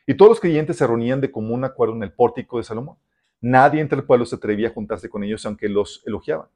[0.06, 2.98] Y todos los creyentes se reunían de común acuerdo en el pórtico de Salomón.
[3.40, 6.48] Nadie entre el pueblo se atrevía a juntarse con ellos aunque los elogiaban.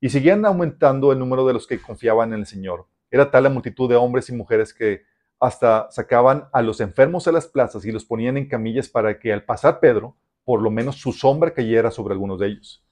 [0.00, 2.86] Y seguían aumentando el número de los que confiaban en el Señor.
[3.10, 5.02] Era tal la multitud de hombres y mujeres que
[5.38, 9.32] hasta sacaban a los enfermos a las plazas y los ponían en camillas para que
[9.32, 12.84] al pasar Pedro, por lo menos su sombra cayera sobre algunos de ellos.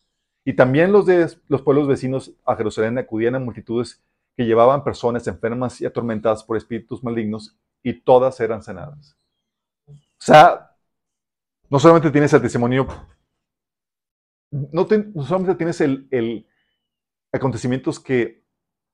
[0.45, 4.03] Y también los de los pueblos vecinos a Jerusalén acudían a multitudes
[4.37, 9.17] que llevaban personas enfermas y atormentadas por espíritus malignos y todas eran sanadas.
[10.25, 10.75] O sea,
[11.69, 12.89] no solamente tienes el testimonio
[14.73, 14.87] no,
[15.25, 16.47] solamente tienes el,
[17.33, 18.45] acontecimientos que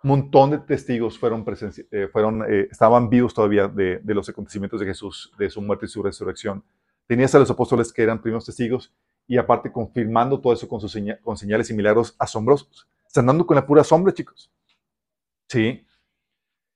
[0.02, 1.44] un montón de testigos fueron,
[1.90, 5.88] eh, fueron eh, estaban vivos todavía de, los acontecimientos de Jesús, de su muerte y
[5.88, 6.64] su resurrección.
[7.06, 8.92] Tenías a los apóstoles que eran primeros testigos
[9.26, 12.88] y aparte confirmando todo eso con, sus señales y milagros asombrosos.
[13.06, 14.50] Están dando con la pura sombra, chicos.
[15.48, 15.86] Sí.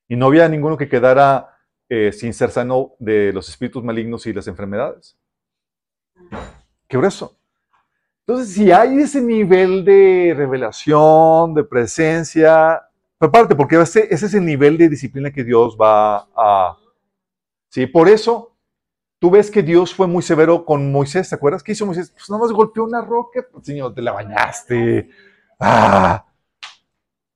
[0.08, 1.53] Y no había ninguno que quedara
[1.88, 5.16] eh, sin ser sano de los espíritus malignos y las enfermedades.
[6.88, 7.36] Qué grueso.
[8.26, 12.82] Entonces, si hay ese nivel de revelación, de presencia,
[13.20, 16.78] aparte, porque ese, ese es el nivel de disciplina que Dios va a...
[17.68, 18.56] Sí, por eso
[19.18, 21.62] tú ves que Dios fue muy severo con Moisés, ¿te acuerdas?
[21.62, 22.10] ¿Qué hizo Moisés?
[22.10, 25.10] Pues nada más golpeó una roca, pues, Señor, te la bañaste.
[25.58, 26.24] Ah.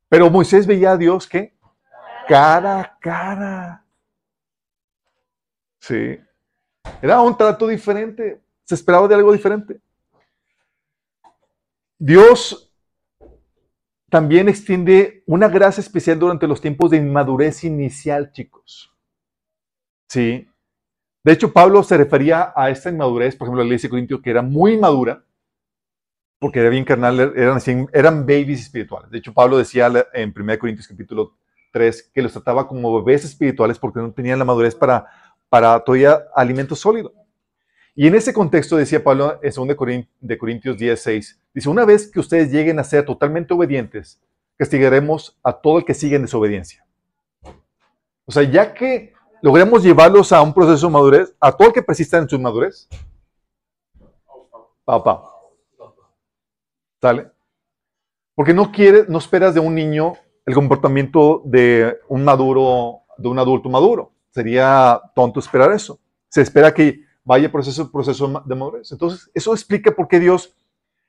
[0.09, 1.55] Pero Moisés veía a Dios que
[2.29, 3.85] cara a cara.
[5.81, 6.19] Sí.
[7.03, 8.41] Era un trato diferente.
[8.64, 9.81] Se esperaba de algo diferente.
[11.99, 12.73] Dios
[14.09, 18.93] también extiende una gracia especial durante los tiempos de inmadurez inicial, chicos.
[20.09, 20.49] Sí.
[21.25, 24.31] De hecho, Pablo se refería a esta inmadurez, por ejemplo, la iglesia de Corintio, que
[24.31, 25.25] era muy inmadura,
[26.38, 27.61] porque era bien carnal, eran,
[27.93, 29.11] eran babies espirituales.
[29.11, 31.37] De hecho, Pablo decía en 1 Corintios capítulo
[31.73, 35.07] 3 que los trataba como bebés espirituales porque no tenían la madurez para,
[35.49, 37.13] para todavía alimento sólido.
[37.95, 39.69] Y en ese contexto decía Pablo en 2
[40.21, 44.21] de Corintios 16, dice, una vez que ustedes lleguen a ser totalmente obedientes,
[44.57, 46.87] castigaremos a todo el que sigue en desobediencia.
[48.25, 51.83] O sea, ya que logremos llevarlos a un proceso de madurez, a todo el que
[51.83, 52.89] persista en su madurez,
[54.85, 55.25] papá,
[57.01, 57.31] ¿sale?
[58.35, 60.15] Porque no quieres, no esperas de un niño
[60.47, 64.13] el comportamiento de un maduro, de un adulto maduro.
[64.38, 65.98] Sería tonto esperar eso.
[66.29, 68.92] Se espera que vaya proceso, proceso de madurez.
[68.92, 70.55] Entonces, eso explica por qué Dios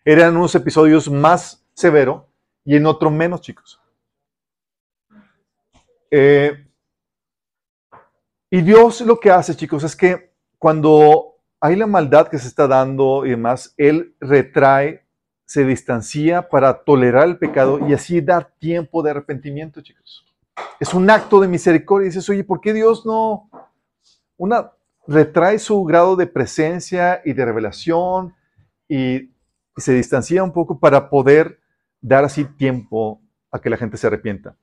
[0.03, 2.27] era en unos episodios más severo
[2.65, 3.79] y en otro menos, chicos.
[6.09, 6.67] Eh,
[8.49, 12.67] y Dios lo que hace, chicos, es que cuando hay la maldad que se está
[12.67, 15.05] dando y demás, Él retrae,
[15.45, 20.25] se distancia para tolerar el pecado y así dar tiempo de arrepentimiento, chicos.
[20.79, 22.05] Es un acto de misericordia.
[22.05, 23.49] Y dices, oye, ¿por qué Dios no
[24.37, 24.71] una,
[25.07, 28.35] retrae su grado de presencia y de revelación
[28.87, 29.31] y,
[29.77, 31.61] se distancia un poco para poder
[32.01, 34.57] dar así tiempo a que la gente se arrepienta?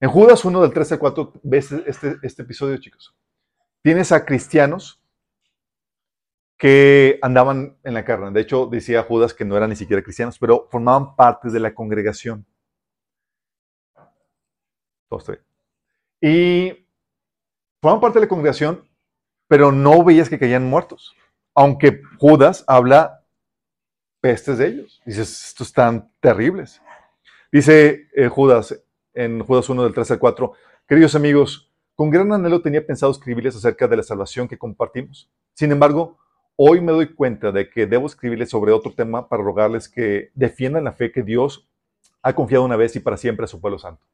[0.00, 3.14] En Judas 1 del 13 al 4 ves este, este episodio, chicos.
[3.82, 5.02] Tienes a cristianos
[6.58, 8.32] que andaban en la carne.
[8.32, 11.72] De hecho, decía Judas que no eran ni siquiera cristianos, pero formaban parte de la
[11.72, 12.44] congregación.
[16.20, 16.86] Y
[17.80, 18.88] formaban parte de la congregación,
[19.46, 21.14] pero no veías que caían muertos.
[21.54, 23.24] Aunque Judas habla
[24.20, 25.00] pestes de ellos.
[25.04, 26.82] Dices, estos están terribles.
[27.50, 28.82] Dice eh, Judas
[29.14, 30.52] en Judas 1 del 3 al 4,
[30.86, 35.28] queridos amigos, con gran anhelo tenía pensado escribirles acerca de la salvación que compartimos.
[35.54, 36.18] Sin embargo,
[36.54, 40.84] hoy me doy cuenta de que debo escribirles sobre otro tema para rogarles que defiendan
[40.84, 41.68] la fe que Dios
[42.22, 44.04] ha confiado una vez y para siempre a su pueblo santo.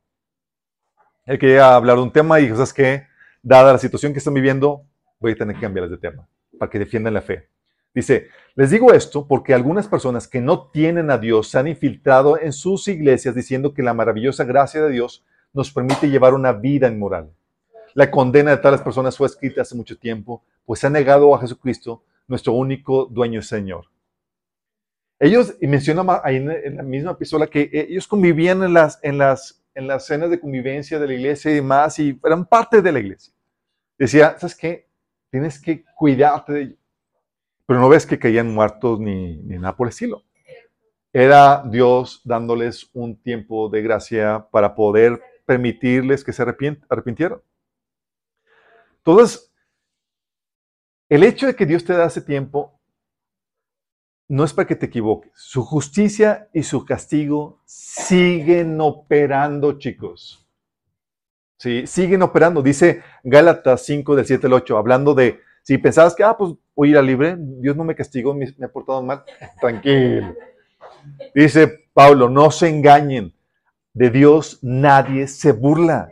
[1.26, 3.06] Él quería hablar de un tema y ¿sabes que
[3.46, 4.86] Dada la situación que están viviendo,
[5.20, 6.26] voy a tener que cambiarles de tema
[6.58, 7.50] para que defiendan la fe.
[7.94, 12.40] Dice, les digo esto porque algunas personas que no tienen a Dios se han infiltrado
[12.40, 16.88] en sus iglesias diciendo que la maravillosa gracia de Dios nos permite llevar una vida
[16.88, 17.30] inmoral.
[17.92, 21.40] La condena de tales personas fue escrita hace mucho tiempo, pues se ha negado a
[21.40, 23.90] Jesucristo, nuestro único dueño y Señor.
[25.18, 30.06] Ellos, y menciona ahí en la misma epístola, que ellos convivían en las en las
[30.06, 33.34] cenas de convivencia de la iglesia y demás, y eran parte de la iglesia.
[33.98, 34.88] Decía, ¿sabes qué?
[35.30, 36.78] Tienes que cuidarte de ellos.
[37.66, 40.22] Pero no ves que caían muertos ni, ni nada por el estilo.
[41.12, 47.40] Era Dios dándoles un tiempo de gracia para poder permitirles que se arrepintieran.
[48.98, 49.52] Entonces,
[51.08, 52.80] el hecho de que Dios te da ese tiempo
[54.28, 55.32] no es para que te equivoques.
[55.34, 60.46] Su justicia y su castigo siguen operando, chicos.
[61.58, 62.62] Sí, siguen operando.
[62.62, 66.88] Dice Gálatas 5 del 7 al 8, hablando de, si pensabas que, ah, pues voy
[66.88, 69.24] a ir a libre, Dios no me castigó, me, me ha portado mal,
[69.60, 70.34] tranquilo.
[71.34, 73.34] Dice Pablo, no se engañen,
[73.92, 76.10] de Dios nadie se burla.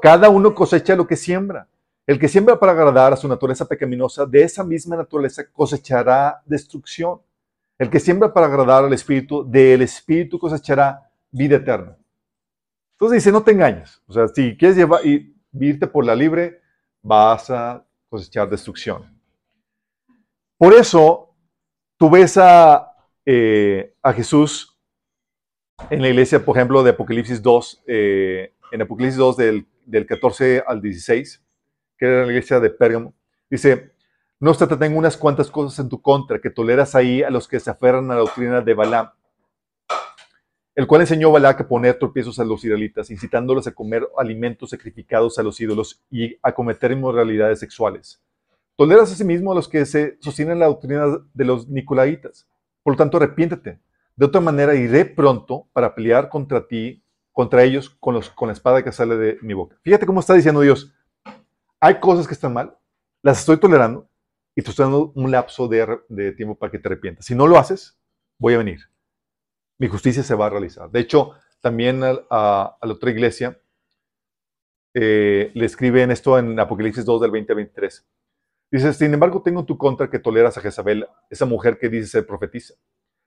[0.00, 1.68] Cada uno cosecha lo que siembra.
[2.06, 7.20] El que siembra para agradar a su naturaleza pecaminosa, de esa misma naturaleza cosechará destrucción.
[7.78, 11.96] El que siembra para agradar al Espíritu, del Espíritu cosechará vida eterna.
[12.94, 14.02] Entonces dice, no te engañes.
[14.08, 16.60] O sea, si quieres llevar, y, irte por la libre,
[17.00, 19.16] vas a cosechar destrucción.
[20.56, 21.36] Por eso,
[21.96, 22.92] tú ves a,
[23.24, 24.76] eh, a Jesús
[25.90, 30.64] en la iglesia, por ejemplo, de Apocalipsis 2, eh, en Apocalipsis 2 del, del 14
[30.66, 31.44] al 16,
[31.96, 33.14] que era la iglesia de Pérgamo,
[33.48, 33.92] dice,
[34.40, 37.58] no obstante, tengo unas cuantas cosas en tu contra, que toleras ahí a los que
[37.58, 39.10] se aferran a la doctrina de Balaam,
[40.76, 44.70] el cual enseñó a Balaam a poner tropiezos a los israelitas, incitándolos a comer alimentos
[44.70, 48.22] sacrificados a los ídolos y a cometer inmoralidades sexuales.
[48.76, 52.46] Toleras asimismo a los que se sostienen la doctrina de los nicolaitas.
[52.84, 53.80] Por lo tanto, arrepiéntete.
[54.14, 58.52] De otra manera, iré pronto para pelear contra ti, contra ellos, con, los, con la
[58.52, 59.76] espada que sale de mi boca.
[59.82, 60.94] Fíjate cómo está diciendo Dios.
[61.80, 62.76] Hay cosas que están mal,
[63.20, 64.08] las estoy tolerando,
[64.58, 67.24] y te estoy dando un lapso de, tiempo para que te arrepientas.
[67.24, 67.96] Si no lo haces,
[68.40, 68.80] voy a venir.
[69.78, 70.90] Mi justicia se va a realizar.
[70.90, 73.56] De hecho, también a, la otra iglesia
[74.94, 78.08] eh, le escriben esto en Apocalipsis 2 del 20 al 23.
[78.72, 82.08] Dice, sin embargo, tengo en tu contra que toleras a Jezabel, esa mujer que dice
[82.08, 82.74] ser profetiza.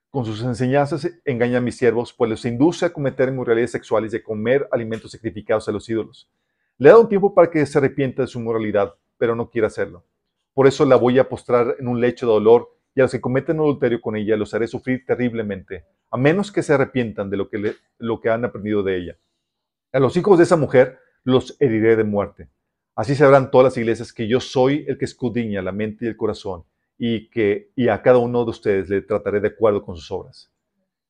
[0.10, 4.17] Con sus enseñanzas engaña a mis siervos, pues los induce a cometer inmoralidades sexuales y
[4.17, 6.30] a comer alimentos sacrificados a los ídolos.
[6.78, 9.67] Le ha dado un tiempo para que se arrepienta de su moralidad, pero no quiere
[9.67, 10.04] hacerlo.
[10.54, 13.22] Por eso la voy a postrar en un lecho de dolor y a los que
[13.22, 17.50] cometen adulterio con ella los haré sufrir terriblemente, a menos que se arrepientan de lo
[18.20, 19.18] que, han aprendido de ella.
[19.94, 22.50] A los hijos de esa mujer los heriré de muerte.
[22.96, 26.18] Así sabrán todas las iglesias que yo soy el que escudriña la mente y el
[26.18, 26.66] corazón
[26.98, 30.52] y que a cada uno de ustedes le trataré de acuerdo con sus obras.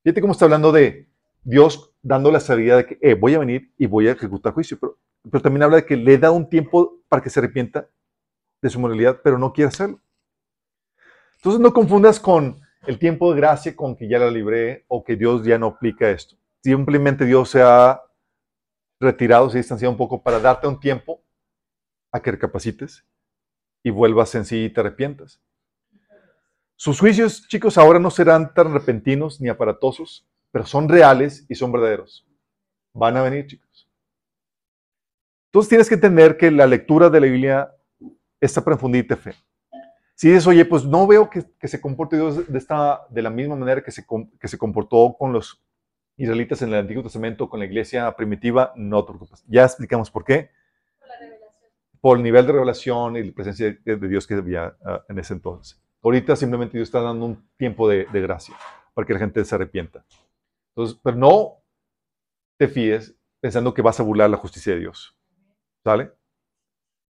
[0.03, 1.09] Fíjate cómo está hablando de
[1.43, 4.77] Dios dando la sabiduría de que eh, voy a venir y voy a ejecutar juicio,
[4.79, 4.99] pero,
[5.29, 7.89] pero también habla de que le da un tiempo para que se arrepienta
[8.61, 9.99] de su moralidad, pero no quiere hacerlo.
[11.37, 15.15] Entonces no confundas con el tiempo de gracia con que ya la libré o que
[15.15, 16.35] Dios ya no aplica esto.
[16.63, 18.01] Simplemente Dios se ha
[18.99, 21.23] retirado, se ha distanciado un poco para darte un tiempo
[22.11, 23.05] a que recapacites
[23.83, 25.41] y vuelvas en sí y te arrepientas.
[26.75, 31.71] Sus juicios, chicos, ahora no serán tan repentinos ni aparatosos, pero son reales y son
[31.71, 32.27] verdaderos.
[32.93, 33.89] Van a venir, chicos.
[35.47, 37.75] Entonces tienes que entender que la lectura de la Biblia
[38.41, 39.33] está para infundirte fe.
[40.15, 43.55] Si dices, oye, pues no veo que, se comporte Dios de, esta, de la misma
[43.55, 44.05] manera que se,
[44.39, 45.63] que se comportó con los
[46.17, 49.43] israelitas en el Antiguo Testamento, con la iglesia primitiva, no te preocupes.
[49.47, 50.51] Ya explicamos por qué.
[51.99, 55.33] Por, el nivel de revelación y la presencia de, Dios que había ah, en ese
[55.33, 55.81] entonces.
[56.03, 58.55] Ahorita simplemente Dios está dando un tiempo de, de gracia
[58.93, 60.03] para que la gente se arrepienta.
[60.75, 61.57] Entonces, pero no
[62.57, 65.15] te fíes pensando que vas a burlar la justicia de Dios.
[65.83, 66.11] ¿Sale?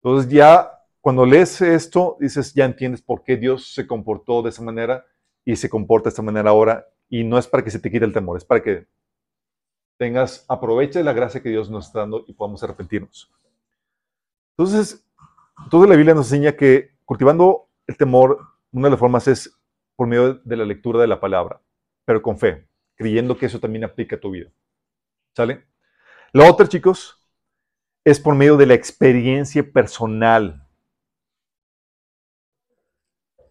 [0.02, 4.62] Entonces ya cuando lees esto, dices, ya entiendes por qué Dios se comportó de esa
[4.62, 5.06] manera
[5.44, 6.86] y se comporta de esta manera ahora.
[7.08, 8.86] Y no es para que se te quite el temor, es para que
[9.96, 13.30] tengas, aproveche la gracia que Dios nos está dando y podamos arrepentirnos.
[14.56, 15.04] Entonces,
[15.70, 18.38] toda la Biblia nos enseña que cultivando el temor,
[18.72, 19.58] una de las formas es
[19.96, 21.60] por medio de la lectura de la palabra,
[22.04, 24.50] pero con fe, creyendo que eso también aplica a tu vida.
[25.34, 25.64] ¿Sale?
[26.32, 27.20] La otra, chicos,
[28.04, 30.66] es por medio de la experiencia personal.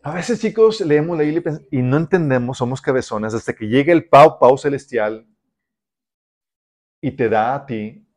[0.01, 4.07] A veces, chicos, leemos la Biblia y no entendemos, somos cabezones, hasta que llega el
[4.07, 5.27] Pau Pau celestial
[7.01, 8.07] y te da a ti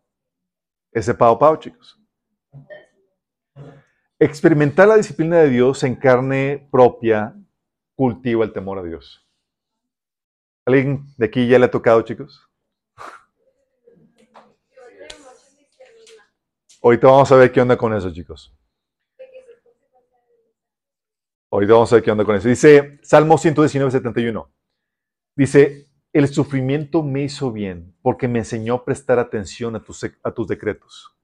[0.92, 2.00] ese Pau Pau, chicos.
[4.16, 7.34] Experimentar la disciplina de Dios en carne propia
[7.96, 9.26] cultiva el temor a Dios.
[10.64, 12.48] ¿Alguien de aquí ya le ha tocado, chicos?
[16.80, 18.56] Ahorita vamos a ver qué onda con eso, chicos.
[21.52, 22.48] Ahorita vamos a ver qué onda con eso.
[22.48, 24.50] Dice Salmo 119, 71.
[25.36, 30.30] Dice, el sufrimiento me hizo bien porque me enseñó a prestar atención a tus, a
[30.32, 31.14] tus decretos.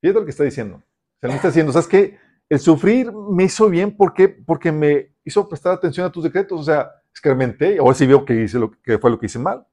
[0.00, 0.84] Fíjate lo que está diciendo.
[1.20, 2.16] Se está diciendo, ¿sabes qué?
[2.48, 6.60] El sufrir me hizo bien porque, porque me hizo prestar atención a tus decretos.
[6.60, 9.40] O sea, experimenté y ahora sí veo que, hice lo, que fue lo que hice
[9.40, 9.66] mal.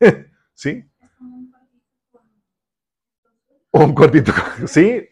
[0.54, 0.84] ¿Sí?
[3.70, 4.32] Un cuartito.
[4.66, 5.08] Sí.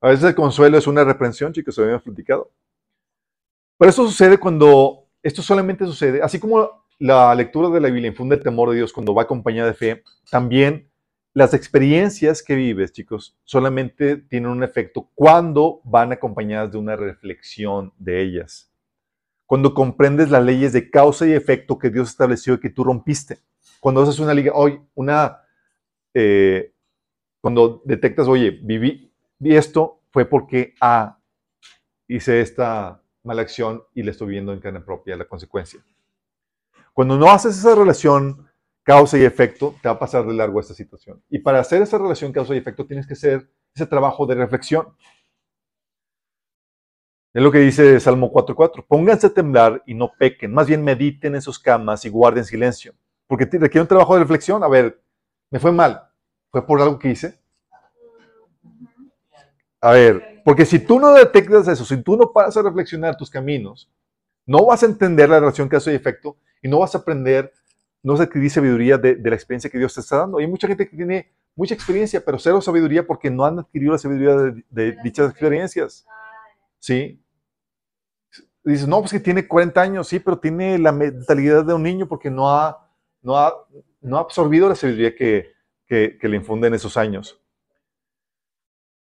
[0.00, 2.52] A veces el consuelo es una reprensión, chicos, se habíamos platicado.
[3.78, 8.36] Pero eso sucede cuando, esto solamente sucede, así como la lectura de la Biblia infunde
[8.36, 10.90] el temor de Dios cuando va acompañada de fe, también
[11.32, 17.92] las experiencias que vives, chicos, solamente tienen un efecto cuando van acompañadas de una reflexión
[17.98, 18.72] de ellas.
[19.44, 23.40] Cuando comprendes las leyes de causa y efecto que Dios estableció y que tú rompiste.
[23.80, 25.40] Cuando haces una liga, hoy, una,
[26.14, 26.72] eh,
[27.40, 31.18] cuando detectas, oye, viví, vi esto, fue porque A,
[32.06, 35.84] hice esta mala acción y le estoy viendo en carne propia la consecuencia.
[36.92, 38.48] Cuando no haces esa relación
[38.84, 41.22] causa y efecto, te va a pasar de largo esta situación.
[41.28, 44.94] Y para hacer esa relación causa y efecto tienes que hacer ese trabajo de reflexión.
[47.32, 48.84] Es lo que dice Salmo 4.4.
[48.86, 50.52] Pónganse a temblar y no pequen.
[50.52, 52.94] Más bien mediten en sus camas y guarden silencio.
[53.26, 54.62] Porque requiere un trabajo de reflexión.
[54.62, 55.02] A ver,
[55.50, 56.08] me fue mal.
[56.52, 57.40] ¿Fue por algo que hice?
[59.80, 63.30] A ver, porque si tú no detectas eso, si tú no paras a reflexionar tus
[63.30, 63.90] caminos,
[64.46, 67.50] no vas a entender la relación causa y efecto y no vas a aprender,
[68.02, 70.38] no vas a adquirir sabiduría de, la experiencia que Dios te está dando.
[70.38, 73.98] hay mucha gente que tiene mucha experiencia, pero cero sabiduría porque no han adquirido la
[73.98, 76.06] sabiduría de, dichas experiencias.
[76.78, 77.22] ¿Sí?
[78.62, 82.06] Dices, no, pues que tiene 40 años, sí, pero tiene la mentalidad de un niño
[82.06, 82.90] porque no ha,
[83.22, 83.54] no ha,
[84.02, 85.52] no ha absorbido la sabiduría que,
[85.86, 87.43] que, que le infunde en esos años.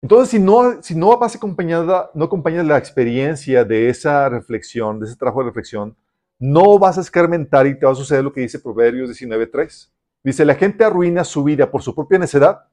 [0.01, 5.07] Entonces, si no, si no vas acompañada, no acompañas la experiencia de esa reflexión, de
[5.07, 5.95] ese trabajo de reflexión,
[6.39, 9.91] no vas a escarmentar y te va a suceder lo que dice Proverbios 19.3.
[10.23, 12.67] Dice, la gente arruina su vida por su propia necedad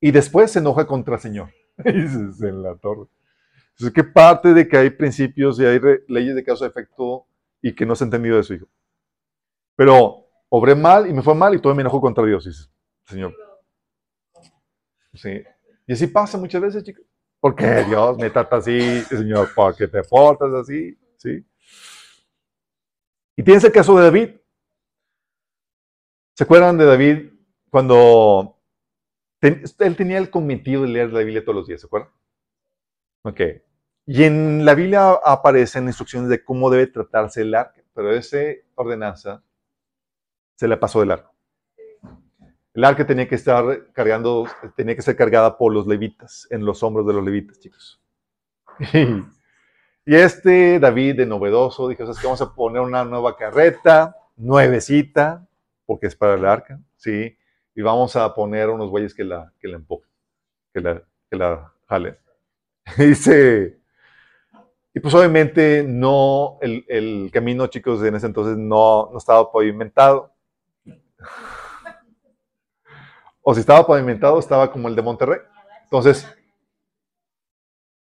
[0.00, 1.50] y después se enoja contra el Señor.
[1.84, 3.06] Dices, en la torre.
[3.70, 7.26] Entonces, ¿qué parte de que hay principios y hay leyes de causa-efecto
[7.62, 8.66] y que no se ha entendido eso, hijo?
[9.76, 12.68] Pero obré mal y me fue mal y todo me enojo contra Dios, dice
[13.06, 13.34] Señor.
[15.14, 15.42] Sí.
[15.88, 17.04] Y así pasa muchas veces, chicos.
[17.40, 20.98] Porque Dios me trata así, Señor, ¿por qué te portas así?
[21.16, 21.44] ¿Sí?
[23.36, 24.30] Y tienes el caso de David.
[26.36, 27.32] ¿Se acuerdan de David
[27.70, 28.60] cuando
[29.40, 31.80] él tenía el cometido de leer la Biblia todos los días?
[31.80, 32.10] ¿Se acuerdan?
[33.22, 33.40] Ok.
[34.06, 38.38] Y en la Biblia aparecen instrucciones de cómo debe tratarse el arca, pero esa
[38.74, 39.42] ordenanza
[40.56, 41.34] se le pasó del arco.
[42.78, 46.80] El arca tenía que estar cargando, tenía que ser cargada por los levitas, en los
[46.84, 48.00] hombros de los levitas, chicos.
[50.06, 55.44] Y este David de novedoso dijo, ¿sabes que Vamos a poner una nueva carreta, nuevecita,
[55.86, 57.36] porque es para el arca, ¿sí?
[57.74, 60.08] Y vamos a poner unos bueyes que la, que la empujen,
[60.72, 62.16] que la, que la jalen.
[62.96, 63.80] dice,
[64.94, 70.32] Y pues obviamente no, el, camino, chicos, en ese entonces no, no estaba pavimentado.
[73.42, 75.40] O si estaba pavimentado, estaba como el de Monterrey.
[75.84, 76.26] Entonces,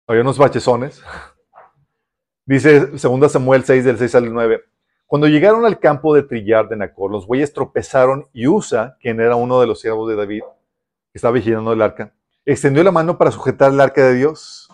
[0.07, 1.03] había unos bachezones.
[2.47, 4.65] Dice 2 Samuel 6, del 6 al 9.
[5.07, 9.37] Cuando llegaron al campo de trillar de Nacor, los bueyes tropezaron y Usa, quien era
[9.37, 12.13] uno de los siervos de David, que estaba vigilando el arca,
[12.45, 14.69] extendió la mano para sujetar el arca de Dios.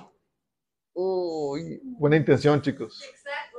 [0.93, 3.03] Uy, buena intención, chicos.
[3.03, 3.59] Exacto.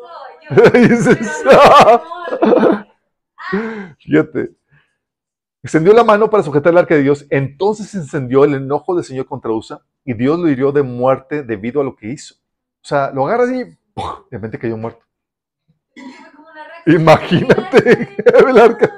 [3.99, 4.55] Fíjate.
[5.65, 7.25] Extendió la mano para sujetar el arca de Dios.
[7.31, 11.81] Entonces encendió el enojo del Señor contra Usa y Dios lo hirió de muerte debido
[11.81, 12.35] a lo que hizo.
[12.83, 13.75] O sea, lo agarra y de
[14.29, 15.03] repente cayó muerto.
[16.85, 18.09] Imagínate
[18.47, 18.93] el arca.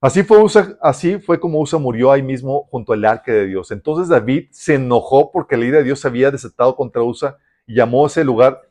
[0.00, 0.38] Así fue,
[0.80, 3.72] así fue como Usa murió ahí mismo junto al arca de Dios.
[3.72, 7.36] Entonces David se enojó porque la ira de Dios se había desatado contra Usa
[7.66, 8.62] y llamó a ese lugar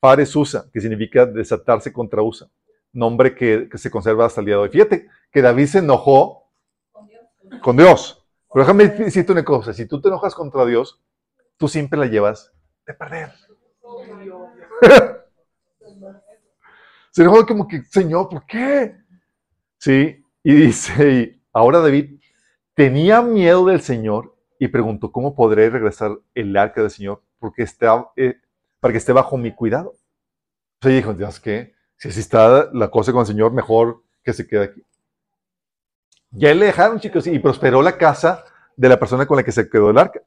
[0.00, 2.48] Fares Usa, que significa desatarse contra Usa,
[2.90, 4.70] nombre que, se conserva hasta el día de hoy.
[4.70, 6.48] Fíjate que David se enojó
[7.60, 8.24] con Dios.
[8.52, 11.02] Pero déjame decirte una cosa, si tú te enojas contra Dios,
[11.56, 12.52] tú siempre la llevas
[12.86, 13.32] de perder.
[17.10, 18.96] se enojó como que, Señor, ¿por qué?
[19.76, 22.20] Sí, y dice, ahora David
[22.74, 27.22] tenía miedo del Señor y preguntó, ¿cómo podré regresar el arca del Señor?
[27.40, 28.36] Porque está, eh,
[28.78, 29.90] para que esté bajo mi cuidado.
[29.90, 29.96] O
[30.80, 31.74] sea, dijo, Dios, ¿qué?
[31.96, 34.84] Si así está la cosa con el Señor, mejor que se quede aquí.
[36.36, 38.44] Ya le dejaron, chicos, y prosperó la casa
[38.76, 40.20] de la persona con la que se quedó el arca.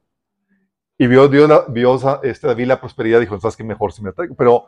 [0.96, 3.62] Y vio, Dios, vio este David la prosperidad, dijo, ¿sabes qué?
[3.62, 4.34] Mejor si me traigo.
[4.34, 4.66] Pero,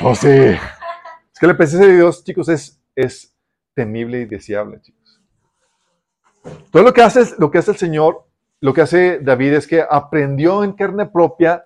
[0.00, 0.28] pues sí.
[0.28, 3.34] Es que la presencia de Dios, chicos, es, es
[3.74, 5.20] temible y deseable, chicos.
[6.70, 8.26] Todo lo que hace, lo que hace el Señor,
[8.60, 11.64] lo que hace David es que aprendió en carne propia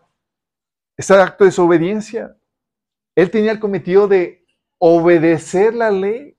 [0.96, 2.36] ese acto de desobediencia.
[3.14, 4.44] Él tenía el cometido de
[4.78, 6.36] obedecer la ley.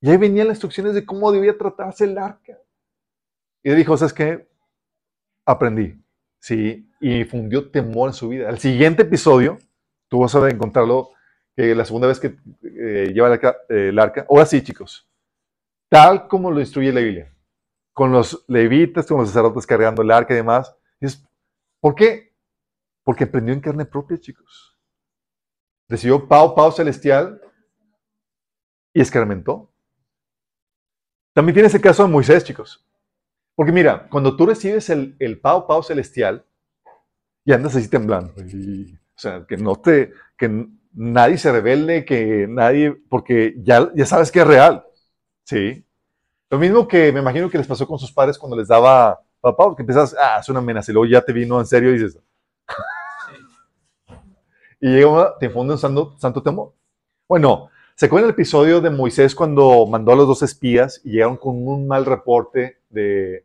[0.00, 2.58] Y ahí venían las instrucciones de cómo debía tratarse el arca.
[3.62, 4.48] Y dijo, ¿sabes qué?
[5.44, 6.00] Aprendí.
[6.38, 8.48] Sí, y fundió temor en su vida.
[8.48, 9.58] El siguiente episodio,
[10.08, 11.10] tú vas a encontrarlo
[11.56, 13.34] la segunda vez que eh, lleva
[13.68, 15.10] el arca, ahora sí, chicos,
[15.88, 17.34] tal como lo instruye la Biblia,
[17.92, 20.72] con los levitas, con los sacerdotes cargando el arca y demás.
[21.80, 22.32] ¿Por qué?
[23.02, 24.78] Porque aprendió en carne propia, chicos.
[25.88, 27.40] Recibió pau, pau celestial
[28.92, 29.72] y escarmentó.
[31.38, 32.84] También tiene ese caso de Moisés, chicos.
[33.54, 36.44] Porque mira, cuando tú recibes el, el pau, pau celestial
[37.44, 42.90] y andas así temblando, o sea, que no te, que nadie se rebelde, que nadie,
[43.08, 44.84] porque ya, ya sabes que es real.
[45.44, 45.86] Sí.
[46.50, 49.76] Lo mismo que me imagino que les pasó con sus padres cuando les daba papá,
[49.76, 52.18] que empezas, ah, es una amenaza, y luego ya te vino en serio y dices,
[54.80, 56.72] y llega, te infunde un santo, santo temor.
[57.28, 61.36] Bueno, ¿se acuerdan el episodio de Moisés cuando mandó a los dos espías y llegaron
[61.36, 63.44] con un mal reporte de,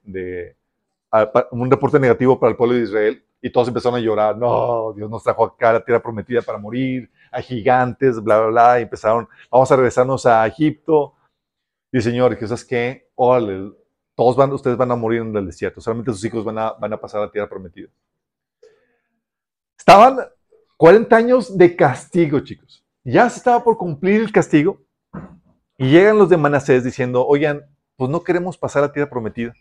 [1.49, 3.25] un reporte negativo para el pueblo de Israel?
[3.41, 6.59] Y todos empezaron a llorar, no, Dios nos trajo acá a la tierra prometida para
[6.59, 11.15] morir, a gigantes, bla, bla, bla, y empezaron, vamos a regresarnos a Egipto.
[11.91, 16.11] Y Señor, que sabes qué, todos van, ustedes van a morir en el desierto, solamente
[16.11, 17.89] sus hijos van a, van a pasar a la tierra prometida.
[19.75, 20.19] Estaban
[20.77, 22.82] 40 años de castigo, chicos.
[23.03, 24.81] Ya se estaba por cumplir el castigo.
[25.77, 27.65] Y llegan los de Manasés diciendo, oigan,
[27.97, 29.53] pues no queremos pasar a tierra prometida.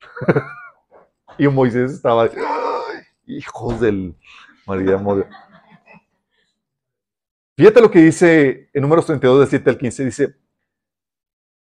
[1.38, 2.28] y Moisés estaba,
[3.26, 4.16] hijos del
[4.66, 5.00] María
[7.56, 10.04] Fíjate lo que dice en números 32, del 7 al 15.
[10.04, 10.36] Dice,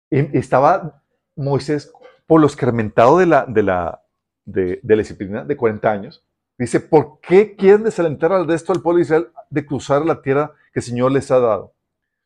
[0.09, 1.03] estaba
[1.35, 1.91] Moisés
[2.27, 4.03] por lo escarmentado de la, de la,
[4.45, 6.25] de, la disciplina de 40 años.
[6.57, 10.53] Dice, ¿por qué quieren desalentar al resto del pueblo de Israel de cruzar la tierra
[10.75, 11.73] que el Señor les ha dado?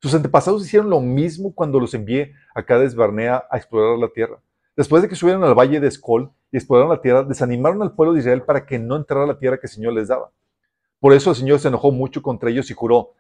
[0.02, 4.42] Sus antepasados hicieron lo mismo cuando los envié a Cades Barnea a explorar la tierra.
[4.76, 8.16] Después de que subieron al valle de Escol y exploraron la tierra, desanimaron al pueblo
[8.16, 10.32] de Israel para que no entrara a la tierra que el Señor les daba.
[11.00, 13.12] Por eso el Señor se enojó mucho contra ellos y juró,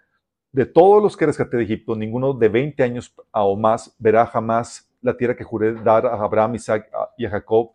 [0.51, 4.89] de todos los que rescaté de Egipto, ninguno de 20 años o más verá jamás
[4.99, 7.73] la tierra que juré dar a Abraham, Isaac y a Jacob,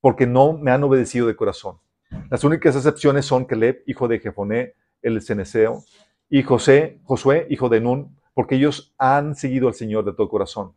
[0.00, 1.78] porque no me han obedecido de corazón.
[2.30, 5.82] Las únicas excepciones son Caleb, hijo de Jefoné, el ceneseo,
[6.30, 10.72] y José, Josué, hijo de Nun, porque ellos han seguido al Señor de todo corazón.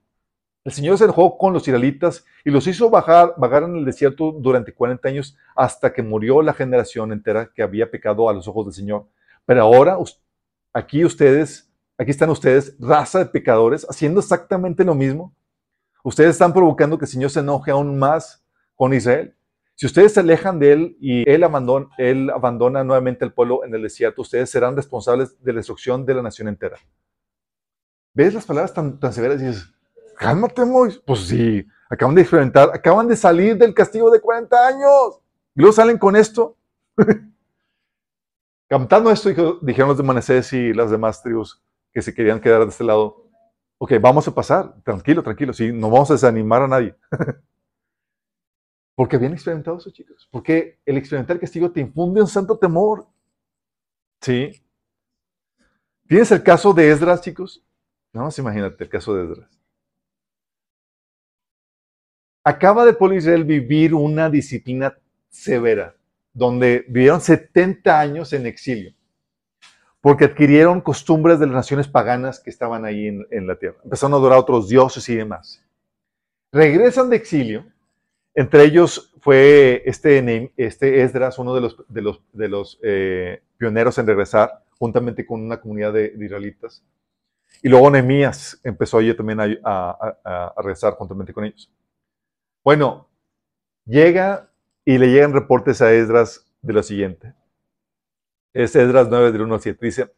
[0.64, 4.32] El Señor se enojó con los israelitas y los hizo bajar, vagar en el desierto
[4.32, 8.66] durante 40 años hasta que murió la generación entera que había pecado a los ojos
[8.66, 9.08] del Señor.
[9.46, 9.98] Pero ahora
[10.72, 15.34] aquí ustedes, aquí están ustedes, raza de pecadores, haciendo exactamente lo mismo.
[16.04, 18.44] Ustedes están provocando que el Señor se enoje aún más
[18.76, 19.36] con Israel.
[19.82, 23.74] Si ustedes se alejan de él y él abandona, él abandona nuevamente el pueblo en
[23.74, 26.78] el desierto, ustedes serán responsables de la destrucción de la nación entera.
[28.14, 29.74] ¿Ves las palabras tan, tan severas y dices,
[30.20, 31.02] cálmate, Moisés?
[31.04, 35.20] Pues sí, acaban de experimentar, acaban de salir del castigo de 40 años.
[35.56, 36.56] Y luego salen con esto.
[38.70, 41.60] Cantando esto, dijeron los de Manasés y las demás tribus
[41.92, 43.26] que se querían quedar de este lado.
[43.80, 46.96] Ok, vamos a pasar, tranquilo, tranquilo, sí, no vamos a desanimar a nadie.
[49.02, 50.30] Porque habían experimentado eso, chicos.
[50.30, 53.08] Porque el experimentar el castigo te infunde un santo temor.
[54.22, 54.62] ¿Sí?
[56.08, 57.66] ¿Tienes el caso de Esdras, chicos?
[58.14, 59.60] No, más imagínate el caso de Esdras.
[62.44, 64.96] Acaba de pueblo Israel vivir una disciplina
[65.30, 65.96] severa,
[66.32, 68.94] donde vivieron 70 años en exilio,
[70.00, 73.80] porque adquirieron costumbres de las naciones paganas que estaban ahí en, en la tierra.
[73.84, 75.66] Empezaron a adorar a otros dioses y demás.
[76.52, 77.66] Regresan de exilio
[78.34, 84.64] entre ellos fue este, este Esdras, uno de los, de los, eh, pioneros en regresar,
[84.80, 86.84] juntamente con una comunidad de, israelitas.
[87.62, 91.72] Y luego Nehemías empezó también a, a, regresar juntamente con ellos.
[92.64, 93.08] Bueno,
[93.86, 94.50] llega
[94.86, 97.34] y le llegan reportes a Esdras de lo siguiente.
[98.54, 99.86] Es Esdras 9, del 1 al 7.
[99.86, 100.12] Dice,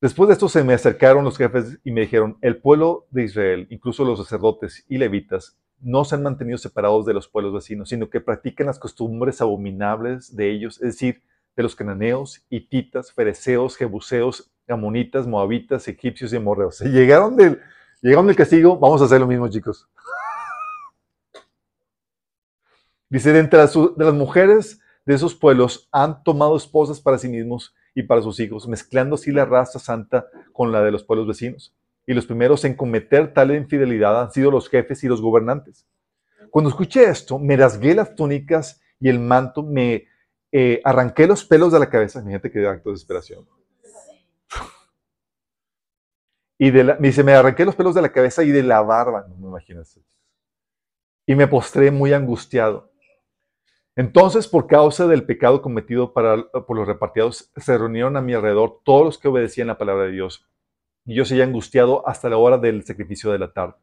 [0.00, 3.66] Después de esto se me acercaron los jefes y me dijeron, el pueblo de Israel,
[3.70, 8.08] incluso los sacerdotes y levitas, no se han mantenido separados de los pueblos vecinos, sino
[8.08, 11.22] que practican las costumbres abominables de ellos, es decir,
[11.54, 16.80] de los cananeos, hititas, fereceos, jebuseos, amonitas, moabitas, egipcios y amorreos.
[16.82, 17.60] Llegaron del,
[18.00, 19.88] llegaron del castigo, vamos a hacer lo mismo, chicos.
[23.08, 23.74] Dice, de entre las
[24.14, 29.14] mujeres de esos pueblos han tomado esposas para sí mismos y para sus hijos, mezclando
[29.14, 31.74] así la raza santa con la de los pueblos vecinos
[32.06, 35.86] y los primeros en cometer tal infidelidad han sido los jefes y los gobernantes.
[36.50, 40.06] Cuando escuché esto, me rasgué las túnicas y el manto, me
[40.52, 42.20] eh, arranqué los pelos de la cabeza.
[42.20, 43.46] Imagínate que acto de desesperación.
[46.58, 49.26] Y de me dice, me arranqué los pelos de la cabeza y de la barba,
[49.28, 50.00] no me imaginas.
[51.26, 52.92] Y me postré muy angustiado.
[53.96, 59.04] Entonces, por causa del pecado cometido por los repartidos, se reunieron a mi alrededor todos
[59.04, 60.46] los que obedecían la palabra de Dios
[61.06, 63.74] y yo seguía angustiado hasta la hora del sacrificio de la tarde.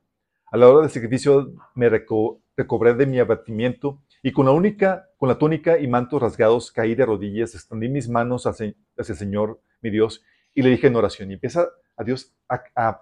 [0.51, 5.29] A la hora del sacrificio me recobré de mi abatimiento y con la única, con
[5.29, 9.89] la túnica y mantos rasgados caí de rodillas, extendí mis manos hacia, el Señor, mi
[9.89, 10.21] Dios,
[10.53, 11.67] y le dije en oración, y empieza
[11.97, 13.01] a Dios a,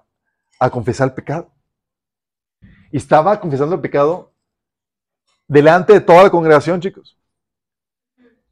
[0.60, 1.52] a confesar el pecado.
[2.92, 4.34] Y estaba confesando el pecado
[5.48, 7.21] delante de toda la congregación, chicos.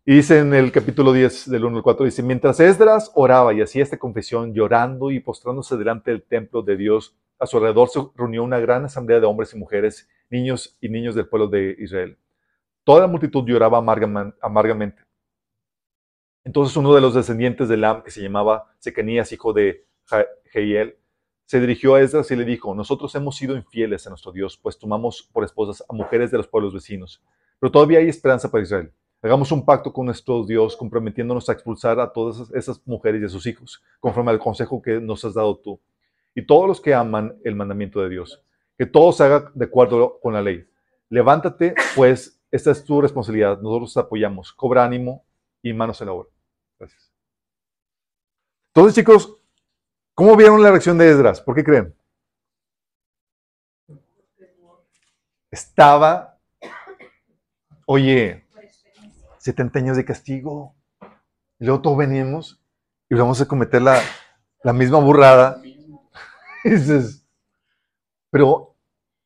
[0.09, 3.61] Y dice en el capítulo 10 del 1 al 4, dice, mientras Esdras oraba y
[3.61, 7.99] hacía esta confesión, llorando y postrándose delante del templo de Dios, a su alrededor se
[8.15, 12.17] reunió una gran asamblea de hombres y mujeres, niños y niños del pueblo de Israel.
[12.83, 15.03] Toda la multitud lloraba amargamente.
[16.43, 19.85] Entonces uno de los descendientes de Lam, que se llamaba Secanías, hijo de
[20.45, 20.97] Jehiel,
[21.45, 24.79] se dirigió a Esdras y le dijo, nosotros hemos sido infieles a nuestro Dios, pues
[24.79, 27.21] tomamos por esposas a mujeres de los pueblos vecinos,
[27.59, 28.91] pero todavía hay esperanza para Israel.
[29.21, 33.29] Hagamos un pacto con nuestro Dios, comprometiéndonos a expulsar a todas esas mujeres y a
[33.29, 35.79] sus hijos, conforme al consejo que nos has dado tú.
[36.33, 38.41] Y todos los que aman el mandamiento de Dios,
[38.77, 40.65] que todo se haga de acuerdo con la ley.
[41.09, 43.59] Levántate, pues, esta es tu responsabilidad.
[43.59, 44.53] Nosotros te apoyamos.
[44.53, 45.25] Cobra ánimo
[45.61, 46.29] y manos en la obra.
[46.79, 47.11] Gracias.
[48.73, 49.35] Entonces, chicos,
[50.13, 51.41] ¿cómo vieron la reacción de Esdras?
[51.41, 51.93] ¿Por qué creen?
[55.51, 56.37] Estaba,
[57.85, 58.45] oye,
[59.39, 60.75] 70 años de castigo.
[61.59, 62.61] Y luego todos venimos
[63.09, 64.01] y vamos a cometer la,
[64.73, 65.61] misma burrada.
[66.63, 67.25] dices,
[68.29, 68.75] pero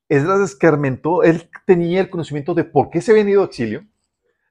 [0.07, 3.86] Esdras escarmentó, él tenía el conocimiento de por qué se había ido a exilio,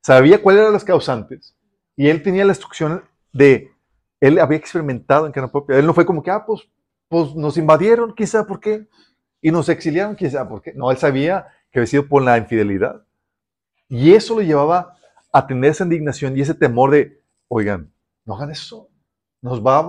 [0.02, 1.56] sabía cuáles eran las causantes,
[1.96, 3.70] y él tenía la instrucción de,
[4.20, 5.78] él había experimentado en carne propia.
[5.78, 6.62] Él no fue como que, ah, pues,
[7.08, 8.86] pues nos invadieron, quizá por qué,
[9.40, 10.72] y nos exiliaron, quizá por qué.
[10.74, 13.04] No, él sabía que había sido por la infidelidad.
[13.88, 14.96] Y eso lo llevaba
[15.32, 17.92] a esa indignación y ese temor de, oigan,
[18.24, 18.90] no hagan eso,
[19.40, 19.86] nos va,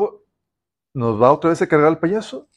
[0.94, 2.48] nos va otra vez a cargar el payaso.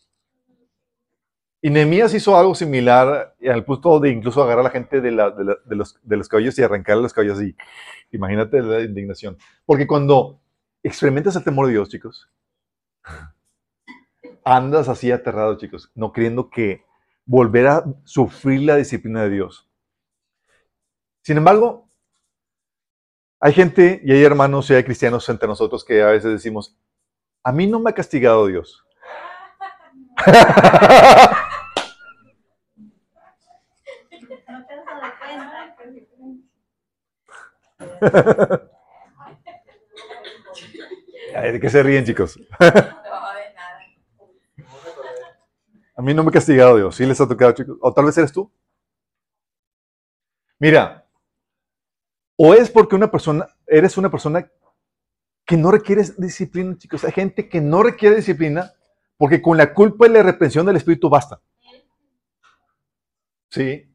[1.61, 5.99] Y Nehemías hizo algo similar al punto de incluso agarrar a la gente de, los,
[6.03, 7.57] de los caballos y arrancarle los caballos y
[8.12, 9.37] imagínate la indignación.
[9.64, 10.41] Porque cuando
[10.82, 12.30] experimentas el temor de Dios, chicos,
[14.45, 16.84] andas así aterrado, chicos, no creyendo que
[17.24, 19.68] volver a sufrir la disciplina de Dios.
[21.22, 21.86] Sin embargo,
[23.41, 26.76] hay gente y hay hermanos y hay cristianos entre nosotros que a veces decimos,
[27.43, 28.84] a mí no me ha castigado Dios.
[41.43, 42.39] ¿De qué se ríen, chicos?
[45.99, 46.95] A mí no me ha castigado Dios.
[46.95, 47.78] ¿Sí les ha tocado, chicos?
[47.80, 48.53] O tal vez eres tú.
[50.59, 51.06] Mira,
[52.37, 54.51] o es porque una persona, eres una persona
[55.45, 57.05] que no requiere disciplina, chicos.
[57.05, 58.72] Hay gente que no requiere disciplina
[59.16, 61.41] porque con la culpa y la reprensión del Espíritu basta.
[63.49, 63.91] ¿Sí?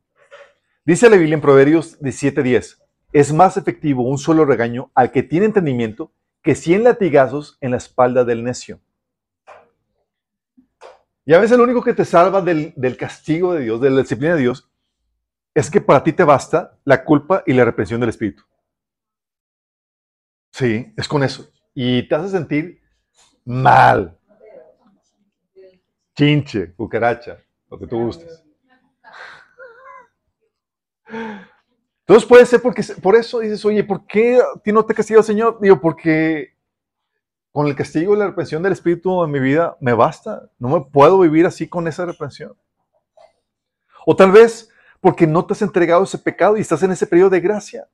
[0.86, 2.80] Dice la Biblia en Proverbios 17:10,
[3.14, 6.12] es más efectivo un solo regaño al que tiene entendimiento
[6.42, 8.80] que cien latigazos en la espalda del necio.
[11.26, 14.42] Y a veces único que te salva del, castigo de Dios, de la disciplina de
[14.42, 14.71] Dios,
[15.54, 18.44] es que para ti te basta la culpa y la represión del Espíritu.
[20.52, 21.50] Sí, es con eso.
[21.74, 22.82] Y te hace sentir
[23.46, 24.18] mal.
[26.16, 27.38] Chinche, cucaracha,
[27.70, 28.44] lo que tú gustes.
[32.02, 35.26] Entonces puede ser porque por eso dices, oye, ¿por qué ti no te castiga el
[35.26, 35.60] Señor?
[35.62, 36.56] Digo, porque
[37.52, 40.50] con el castigo y la reprensión del Espíritu en mi vida me basta.
[40.58, 42.56] No me puedo vivir así con esa reprensión.
[44.06, 44.71] O tal vez
[45.02, 47.90] porque no te has entregado ese pecado y estás en ese periodo de gracia.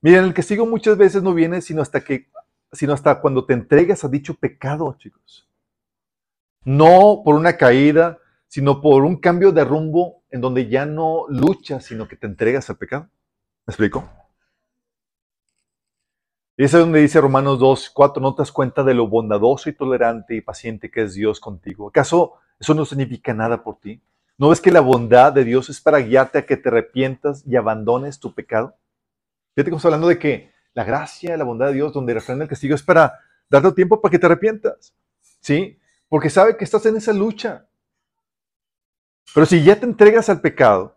[0.00, 2.30] Miren, el castigo muchas veces no viene sino hasta que,
[2.72, 5.48] sino hasta cuando te entregas a dicho pecado, chicos.
[6.64, 11.84] No por una caída, sino por un cambio de rumbo en donde ya no luchas,
[11.84, 13.08] sino que te entregas al pecado.
[13.66, 14.08] ¿Me explico?
[16.56, 19.74] Y es donde dice Romanos 2, 4, no te das cuenta de lo bondadoso y
[19.74, 21.88] tolerante y paciente que es Dios contigo.
[21.88, 24.00] ¿Acaso eso no significa nada por ti?
[24.38, 27.56] ¿No ves que la bondad de Dios es para guiarte a que te arrepientas y
[27.56, 28.76] abandones tu pecado?
[29.54, 32.50] Fíjate que estamos hablando de que la gracia, la bondad de Dios, donde refrenda el
[32.50, 33.18] castigo, es para
[33.48, 34.94] darte tiempo para que te arrepientas.
[35.40, 35.78] ¿Sí?
[36.08, 37.66] Porque sabe que estás en esa lucha.
[39.34, 40.96] Pero si ya te entregas al pecado,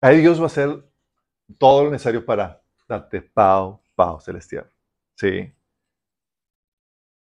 [0.00, 0.84] ahí Dios va a hacer
[1.58, 4.70] todo lo necesario para darte pau, pau celestial.
[5.16, 5.52] ¿Sí?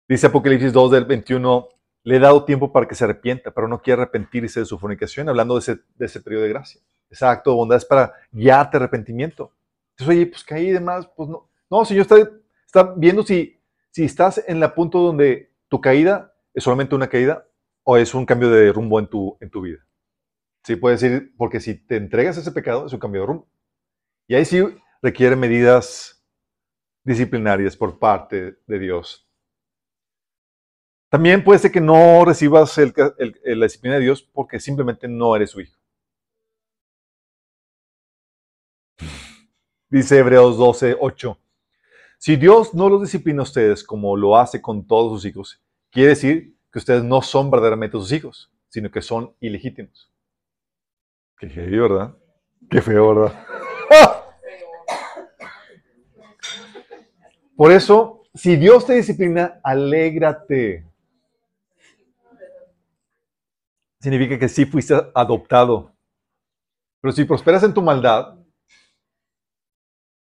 [0.07, 1.69] Dice Apocalipsis 2 del 21,
[2.03, 5.29] le he dado tiempo para que se arrepienta, pero no quiere arrepentirse de su fornicación,
[5.29, 6.81] hablando de ese, de ese periodo de gracia.
[7.09, 9.51] Ese acto de bondad es para guiarte arrepentimiento.
[9.91, 11.49] Entonces, oye, pues caí y demás, pues no.
[11.69, 12.15] No, Señor está,
[12.65, 13.59] está viendo si,
[13.91, 17.47] si estás en el punto donde tu caída es solamente una caída
[17.83, 19.79] o es un cambio de rumbo en tu, en tu vida.
[20.63, 23.47] Sí, puede decir, porque si te entregas ese pecado, es un cambio de rumbo.
[24.27, 24.63] Y ahí sí
[25.01, 26.23] requiere medidas
[27.03, 29.28] disciplinarias por parte de Dios.
[31.09, 35.61] También puede ser que no recibas la disciplina de Dios porque simplemente no eres su
[35.61, 35.75] hijo.
[39.89, 41.37] Dice Hebreos 12, 8.
[42.19, 46.09] Si Dios no los disciplina a ustedes como lo hace con todos sus hijos, quiere
[46.09, 50.11] decir que ustedes no son verdaderamente sus hijos, sino que son ilegítimos.
[51.39, 52.15] Qué feo, ¿verdad?
[52.69, 53.45] Qué feo, ¿verdad?
[57.55, 60.88] Por eso, si Dios te disciplina, alégrate.
[64.01, 65.93] Significa que sí fuiste adoptado.
[67.01, 68.37] Pero si prosperas en tu maldad,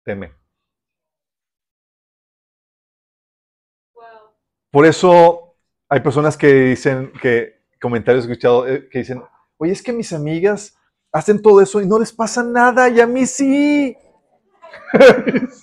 [0.03, 0.33] teme.
[4.71, 5.55] Por eso
[5.89, 9.23] hay personas que dicen, que comentarios he escuchado, eh, que dicen,
[9.57, 10.77] oye, es que mis amigas
[11.11, 13.97] hacen todo eso y no les pasa nada y a mí sí.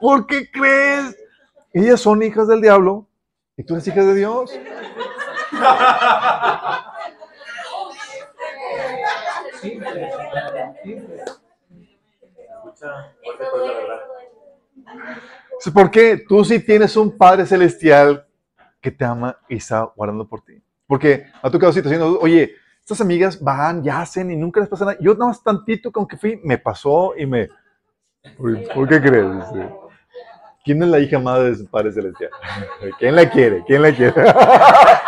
[0.00, 1.16] ¿Por qué crees?
[1.72, 3.08] Ellas son hijas del diablo
[3.56, 4.50] y tú eres hija de Dios.
[15.72, 16.24] ¿Por qué?
[16.28, 18.26] Tú sí tienes un Padre Celestial
[18.80, 20.62] que te ama y está guardando por ti.
[20.86, 24.86] Porque a tu caso situación, oye, estas amigas van y hacen y nunca les pasa
[24.86, 24.98] nada.
[25.00, 27.48] Yo nada más tantito con que fui, me pasó y me...
[28.74, 29.26] ¿Por qué crees?
[30.64, 32.30] ¿Quién es la hija madre de su Padre Celestial?
[32.98, 33.62] ¿Quién la quiere?
[33.66, 34.14] ¿Quién la quiere?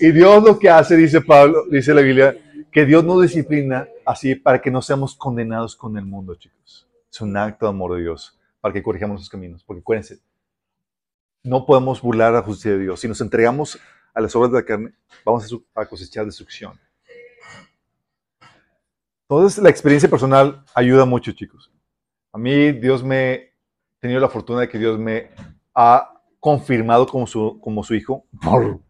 [0.00, 2.36] y Dios lo que hace, dice Pablo, dice la Biblia,
[2.70, 6.88] que Dios nos disciplina así para que no seamos condenados con el mundo, chicos.
[7.10, 9.64] Es un acto de amor de Dios para que corrijamos los caminos.
[9.64, 10.20] Porque acuérdense,
[11.42, 13.00] no podemos burlar la justicia de Dios.
[13.00, 13.78] Si nos entregamos
[14.14, 14.92] a las obras de la carne,
[15.24, 16.78] vamos a cosechar destrucción.
[19.22, 21.69] Entonces, la experiencia personal ayuda mucho, chicos.
[22.32, 23.52] A mí, Dios me, he
[24.00, 25.30] tenido la fortuna de que Dios me
[25.74, 28.80] ha confirmado como su, como su hijo por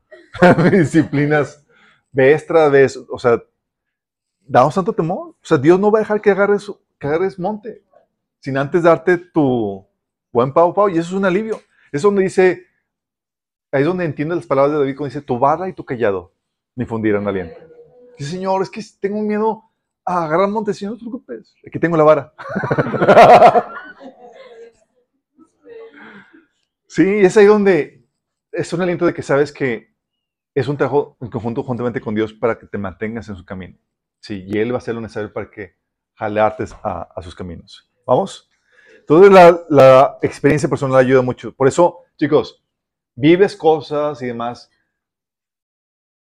[0.70, 1.66] disciplinas
[2.12, 2.98] vez tras vez.
[3.08, 3.42] O sea,
[4.40, 5.30] damos tanto temor.
[5.30, 7.82] O sea, Dios no va a dejar que agarres, que agarres monte
[8.40, 9.86] sin antes darte tu,
[10.32, 11.60] buen pavo, pavo, y eso es un alivio.
[11.92, 12.66] Es donde dice,
[13.70, 16.32] ahí es donde entiende las palabras de David cuando dice, tu barra y tu callado
[16.74, 17.60] me fundirán aliento.
[18.18, 19.64] Dice, Señor, es que tengo miedo
[20.04, 22.34] a agarrar monte, Señor, no te preocupes, aquí tengo la vara.
[26.86, 28.08] sí, es ahí donde
[28.52, 29.94] es un aliento de que sabes que
[30.54, 33.78] es un trabajo en conjunto juntamente con Dios para que te mantengas en su camino.
[34.20, 35.76] Sí, y Él va a hacer lo necesario para que
[36.14, 37.90] jalarte a, a sus caminos.
[38.06, 38.50] ¿Vamos?
[38.98, 41.52] Entonces la, la, experiencia personal ayuda mucho.
[41.52, 42.62] Por eso, chicos,
[43.14, 44.70] vives cosas y demás.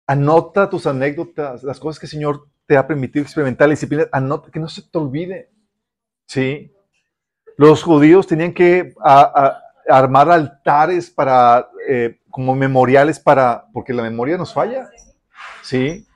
[0.08, 4.50] Anota tus anécdotas, las cosas que el Señor te ha permitido experimentar, la disciplina, anota,
[4.52, 5.52] que no se te olvide.
[6.28, 6.72] ¿Sí?
[7.58, 8.94] Los judíos tenían que
[9.88, 14.90] armar altares para, eh, como memoriales para, porque la memoria nos falla.
[15.62, 16.08] ¿Sí?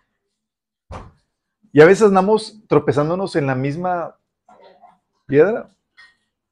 [1.72, 4.16] Y a veces andamos tropezándonos en la misma
[5.28, 5.70] piedra,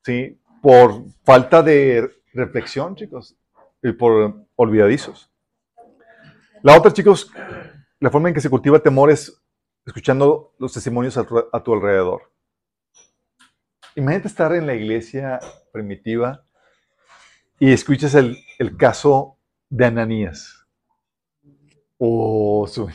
[0.04, 0.40] ¿sí?
[0.62, 3.36] Por falta de reflexión, chicos,
[3.82, 5.32] y por olvidadizos.
[6.62, 7.32] La otra, chicos,
[8.00, 9.42] la forma en que se cultiva temor es
[9.86, 12.34] escuchando los testimonios a tu, alrededor.
[13.96, 15.40] Imagínate estar en la iglesia
[15.72, 16.44] primitiva
[17.60, 18.38] y escuchas el,
[18.78, 19.38] caso
[19.70, 20.66] de Ananías.
[21.98, 22.90] Oh, su...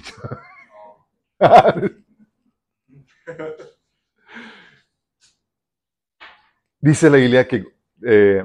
[6.81, 7.65] Dice la Biblia que
[8.05, 8.45] eh,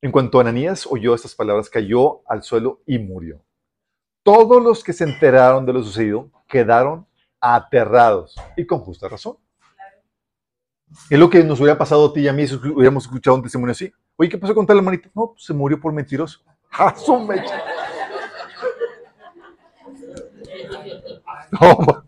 [0.00, 3.44] en cuanto Ananías oyó estas palabras, cayó al suelo y murió.
[4.22, 7.07] Todos los que se enteraron de lo sucedido quedaron
[7.40, 9.36] aterrados y con justa razón.
[11.10, 13.42] Es lo que nos hubiera pasado a ti y a mí si hubiéramos escuchado un
[13.42, 13.92] testimonio así.
[14.16, 15.10] Oye, ¿qué pasó con tal hermanito?
[15.14, 16.40] No, pues, se murió por mentiroso.
[16.72, 16.94] ¡Ah,
[21.60, 22.04] No,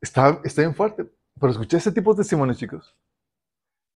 [0.00, 1.10] Está, está bien fuerte.
[1.38, 2.94] Pero escuché ese tipo de testimonios, chicos.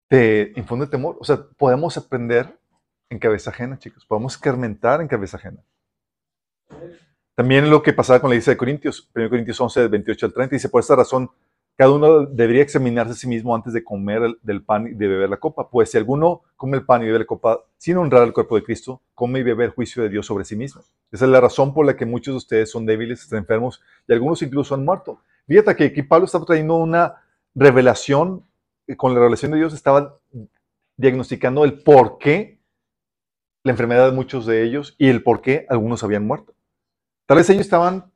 [0.09, 1.17] Te infunde temor.
[1.21, 2.59] O sea, podemos aprender
[3.11, 4.05] en cabeza ajena, chicos.
[4.05, 5.63] Podemos escarmentar en cabeza ajena.
[7.35, 10.57] También lo que pasaba con la iglesia de Corintios, 1 Corintios 11, 28 al 30,
[10.57, 11.31] dice, por esta razón,
[11.77, 15.31] cada uno debería examinarse a sí mismo antes de comer del pan y de beber
[15.31, 15.71] la copa.
[15.71, 18.65] Pues si alguno come el pan y bebe la copa sin honrar al cuerpo de
[18.65, 20.83] Cristo, come y bebe el juicio de Dios sobre sí mismo.
[21.13, 24.13] Esa es la razón por la que muchos de ustedes son débiles, están enfermos y
[24.13, 25.21] algunos incluso han muerto.
[25.47, 27.23] Fíjate que aquí Pablo estaba trayendo una
[27.55, 28.45] revelación,
[28.89, 30.19] eh, con la revelación de Dios estaba
[30.97, 32.58] diagnosticando el por qué
[33.69, 36.55] la enfermedad de muchos de ellos y el por qué algunos habían muerto.
[37.27, 38.11] Tal vez ellos estaban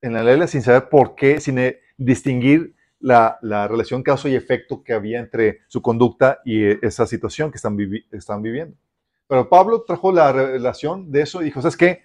[0.00, 4.82] en la ley sin saber por qué, sin eh, distinguir la, relación causa y efecto
[4.82, 8.78] que había entre su conducta y eh, esa situación que están, viviendo.
[9.26, 12.02] Pero Pablo trajo la revelación de eso y dijo, ¿sabes qué?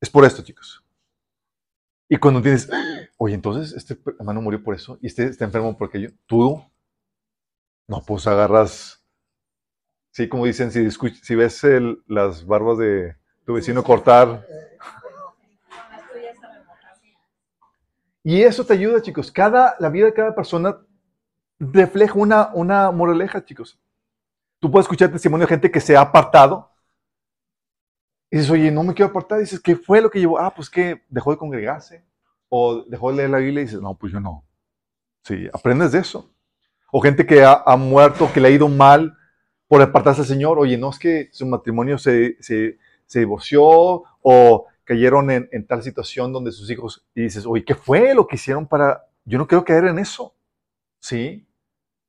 [0.00, 0.84] Es por esto, chicos.
[2.08, 2.70] Y cuando tienes,
[3.16, 6.64] oye, entonces este hermano murió por eso y este está enfermo porque yo, tú,
[7.88, 9.03] no, pues agarras,
[10.14, 11.62] sí, como dicen, si, si ves
[12.06, 14.46] las barbas de tu vecino cortar,
[18.26, 19.30] Y eso te ayuda, chicos.
[19.30, 20.78] Cada, la vida de cada persona
[21.58, 23.78] refleja una, una moraleja, chicos.
[24.58, 26.72] Tú puedes escuchar testimonio de gente que se ha apartado.
[28.30, 29.38] Y dices, oye, no me quiero apartar.
[29.38, 30.38] Y dices, ¿qué fue lo que llevó?
[30.38, 32.02] Ah, pues que dejó de congregarse.
[32.48, 34.42] O dejó de leer la Biblia y dices, no, pues yo no.
[35.22, 36.34] Sí, aprendes de eso.
[36.90, 39.14] O gente que ha, muerto, que le ha ido mal
[39.74, 40.56] por apartarse al Señor.
[40.60, 46.32] Oye, no es que su matrimonio se, se, se divorció o cayeron en, tal situación
[46.32, 49.64] donde sus hijos, y dices, oye, ¿qué fue lo que hicieron para, yo no quiero
[49.64, 50.32] caer en eso?
[51.00, 51.48] ¿Sí?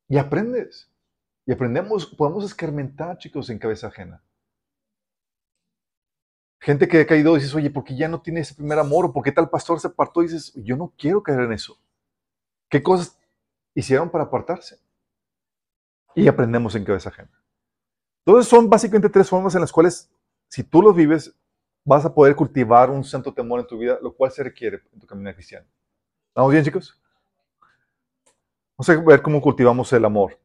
[0.07, 0.91] Y aprendes.
[1.47, 4.23] Y aprendemos, podemos escarmentar, chicos, en cabeza ajena.
[6.59, 9.05] Gente que ha caído dices, oye, ¿por qué ya no tiene ese primer amor?
[9.05, 10.21] ¿O por qué tal pastor se apartó?
[10.21, 11.79] Y dices, yo no quiero caer en eso.
[12.69, 13.17] ¿Qué cosas
[13.73, 14.77] hicieron para apartarse?
[16.13, 17.34] Y aprendemos en cabeza ajena.
[18.25, 20.09] Entonces son básicamente tres formas en las cuales,
[20.47, 21.33] si tú los vives,
[21.83, 24.99] vas a poder cultivar un santo temor en tu vida, lo cual se requiere en
[24.99, 25.67] tu camino cristiano.
[26.29, 26.99] ¿Estamos bien, chicos?
[28.77, 30.39] Vamos a ver cómo cultivamos el amor.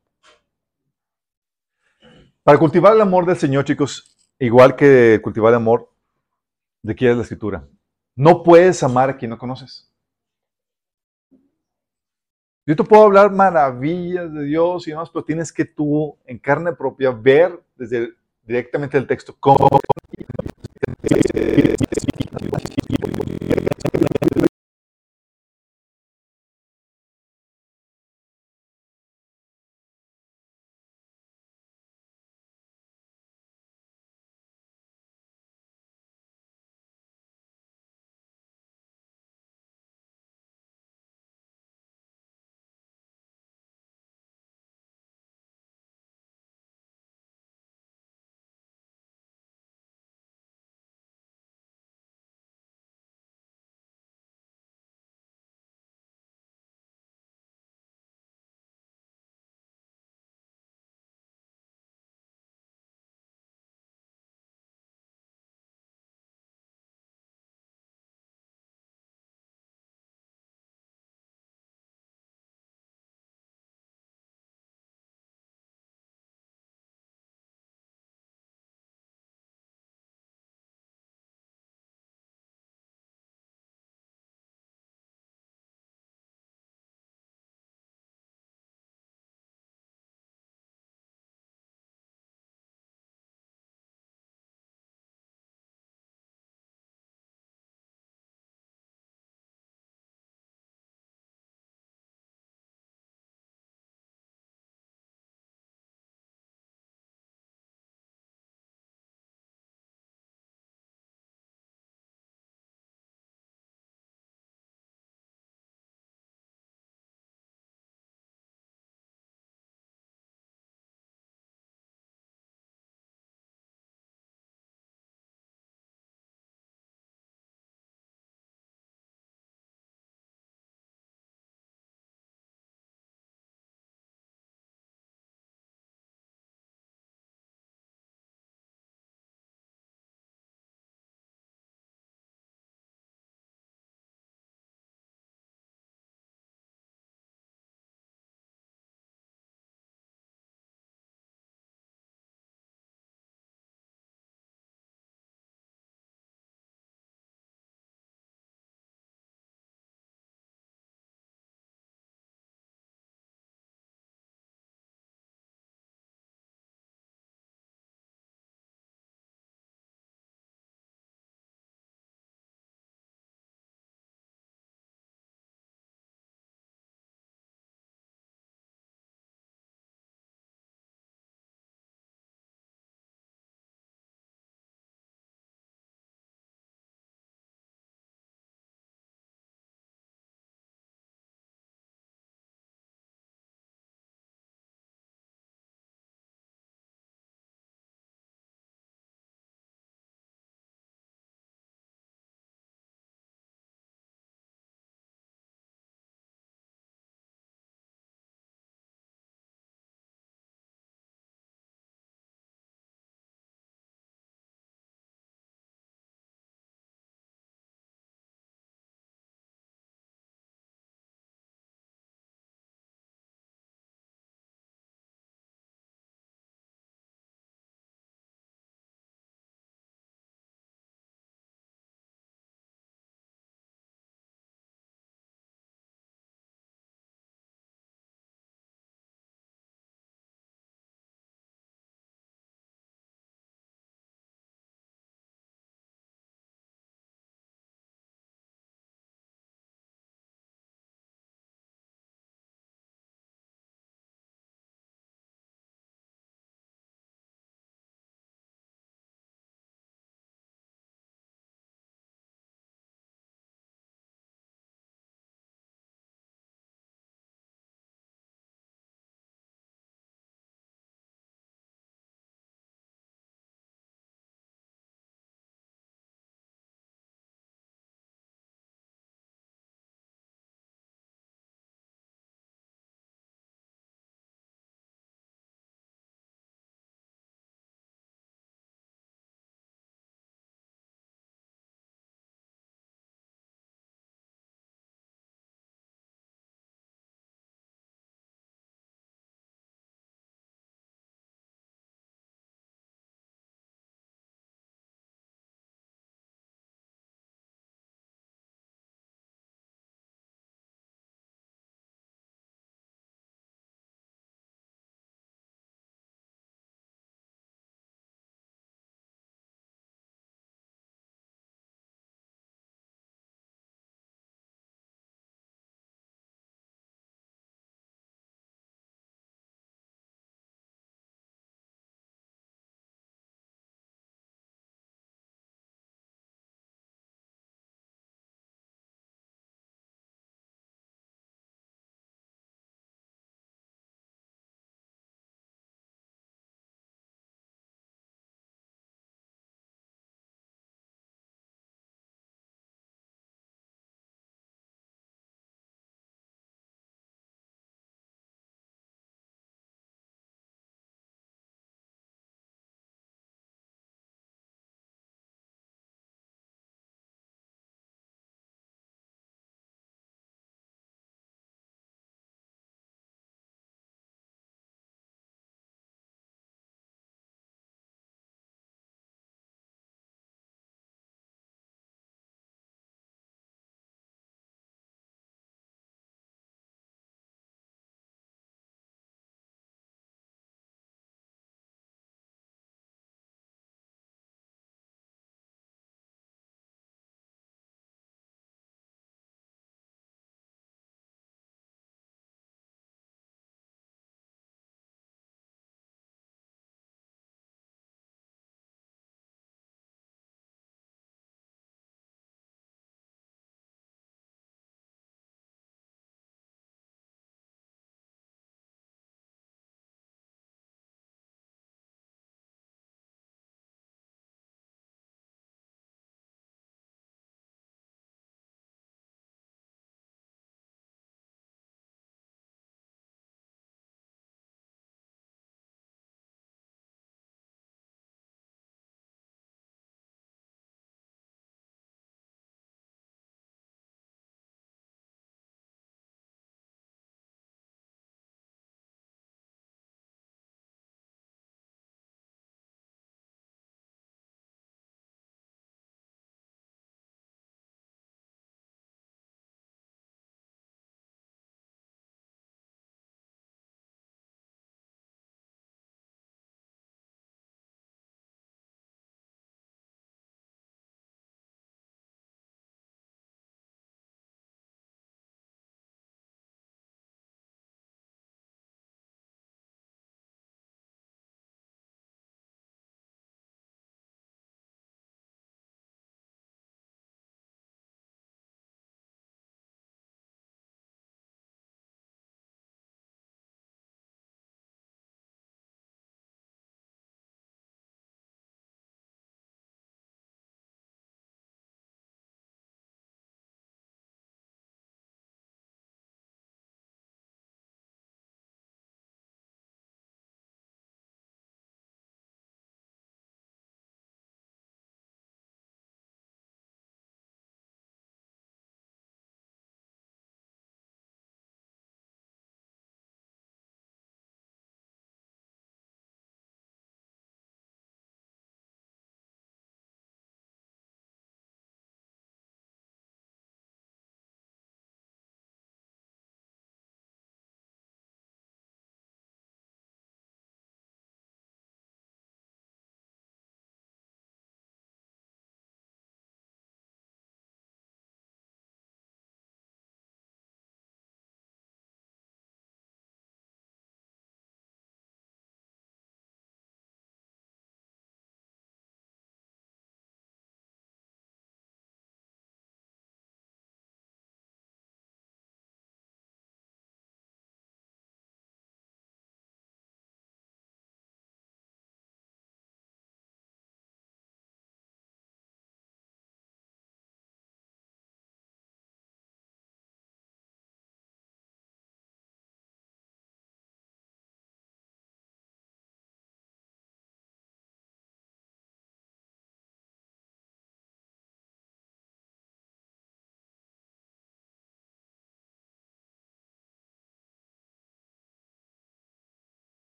[2.44, 5.90] Para cultivar el amor del Señor, chicos, igual que cultivar el amor,
[6.82, 7.66] es la escritura.
[8.14, 9.89] No puedes amar a quien no conoces.
[12.70, 16.72] Yo te puedo hablar maravillas de Dios y demás, pero tienes que tú, en carne
[16.72, 18.10] propia, ver desde
[18.46, 19.34] directamente el texto.
[19.40, 19.68] Cómo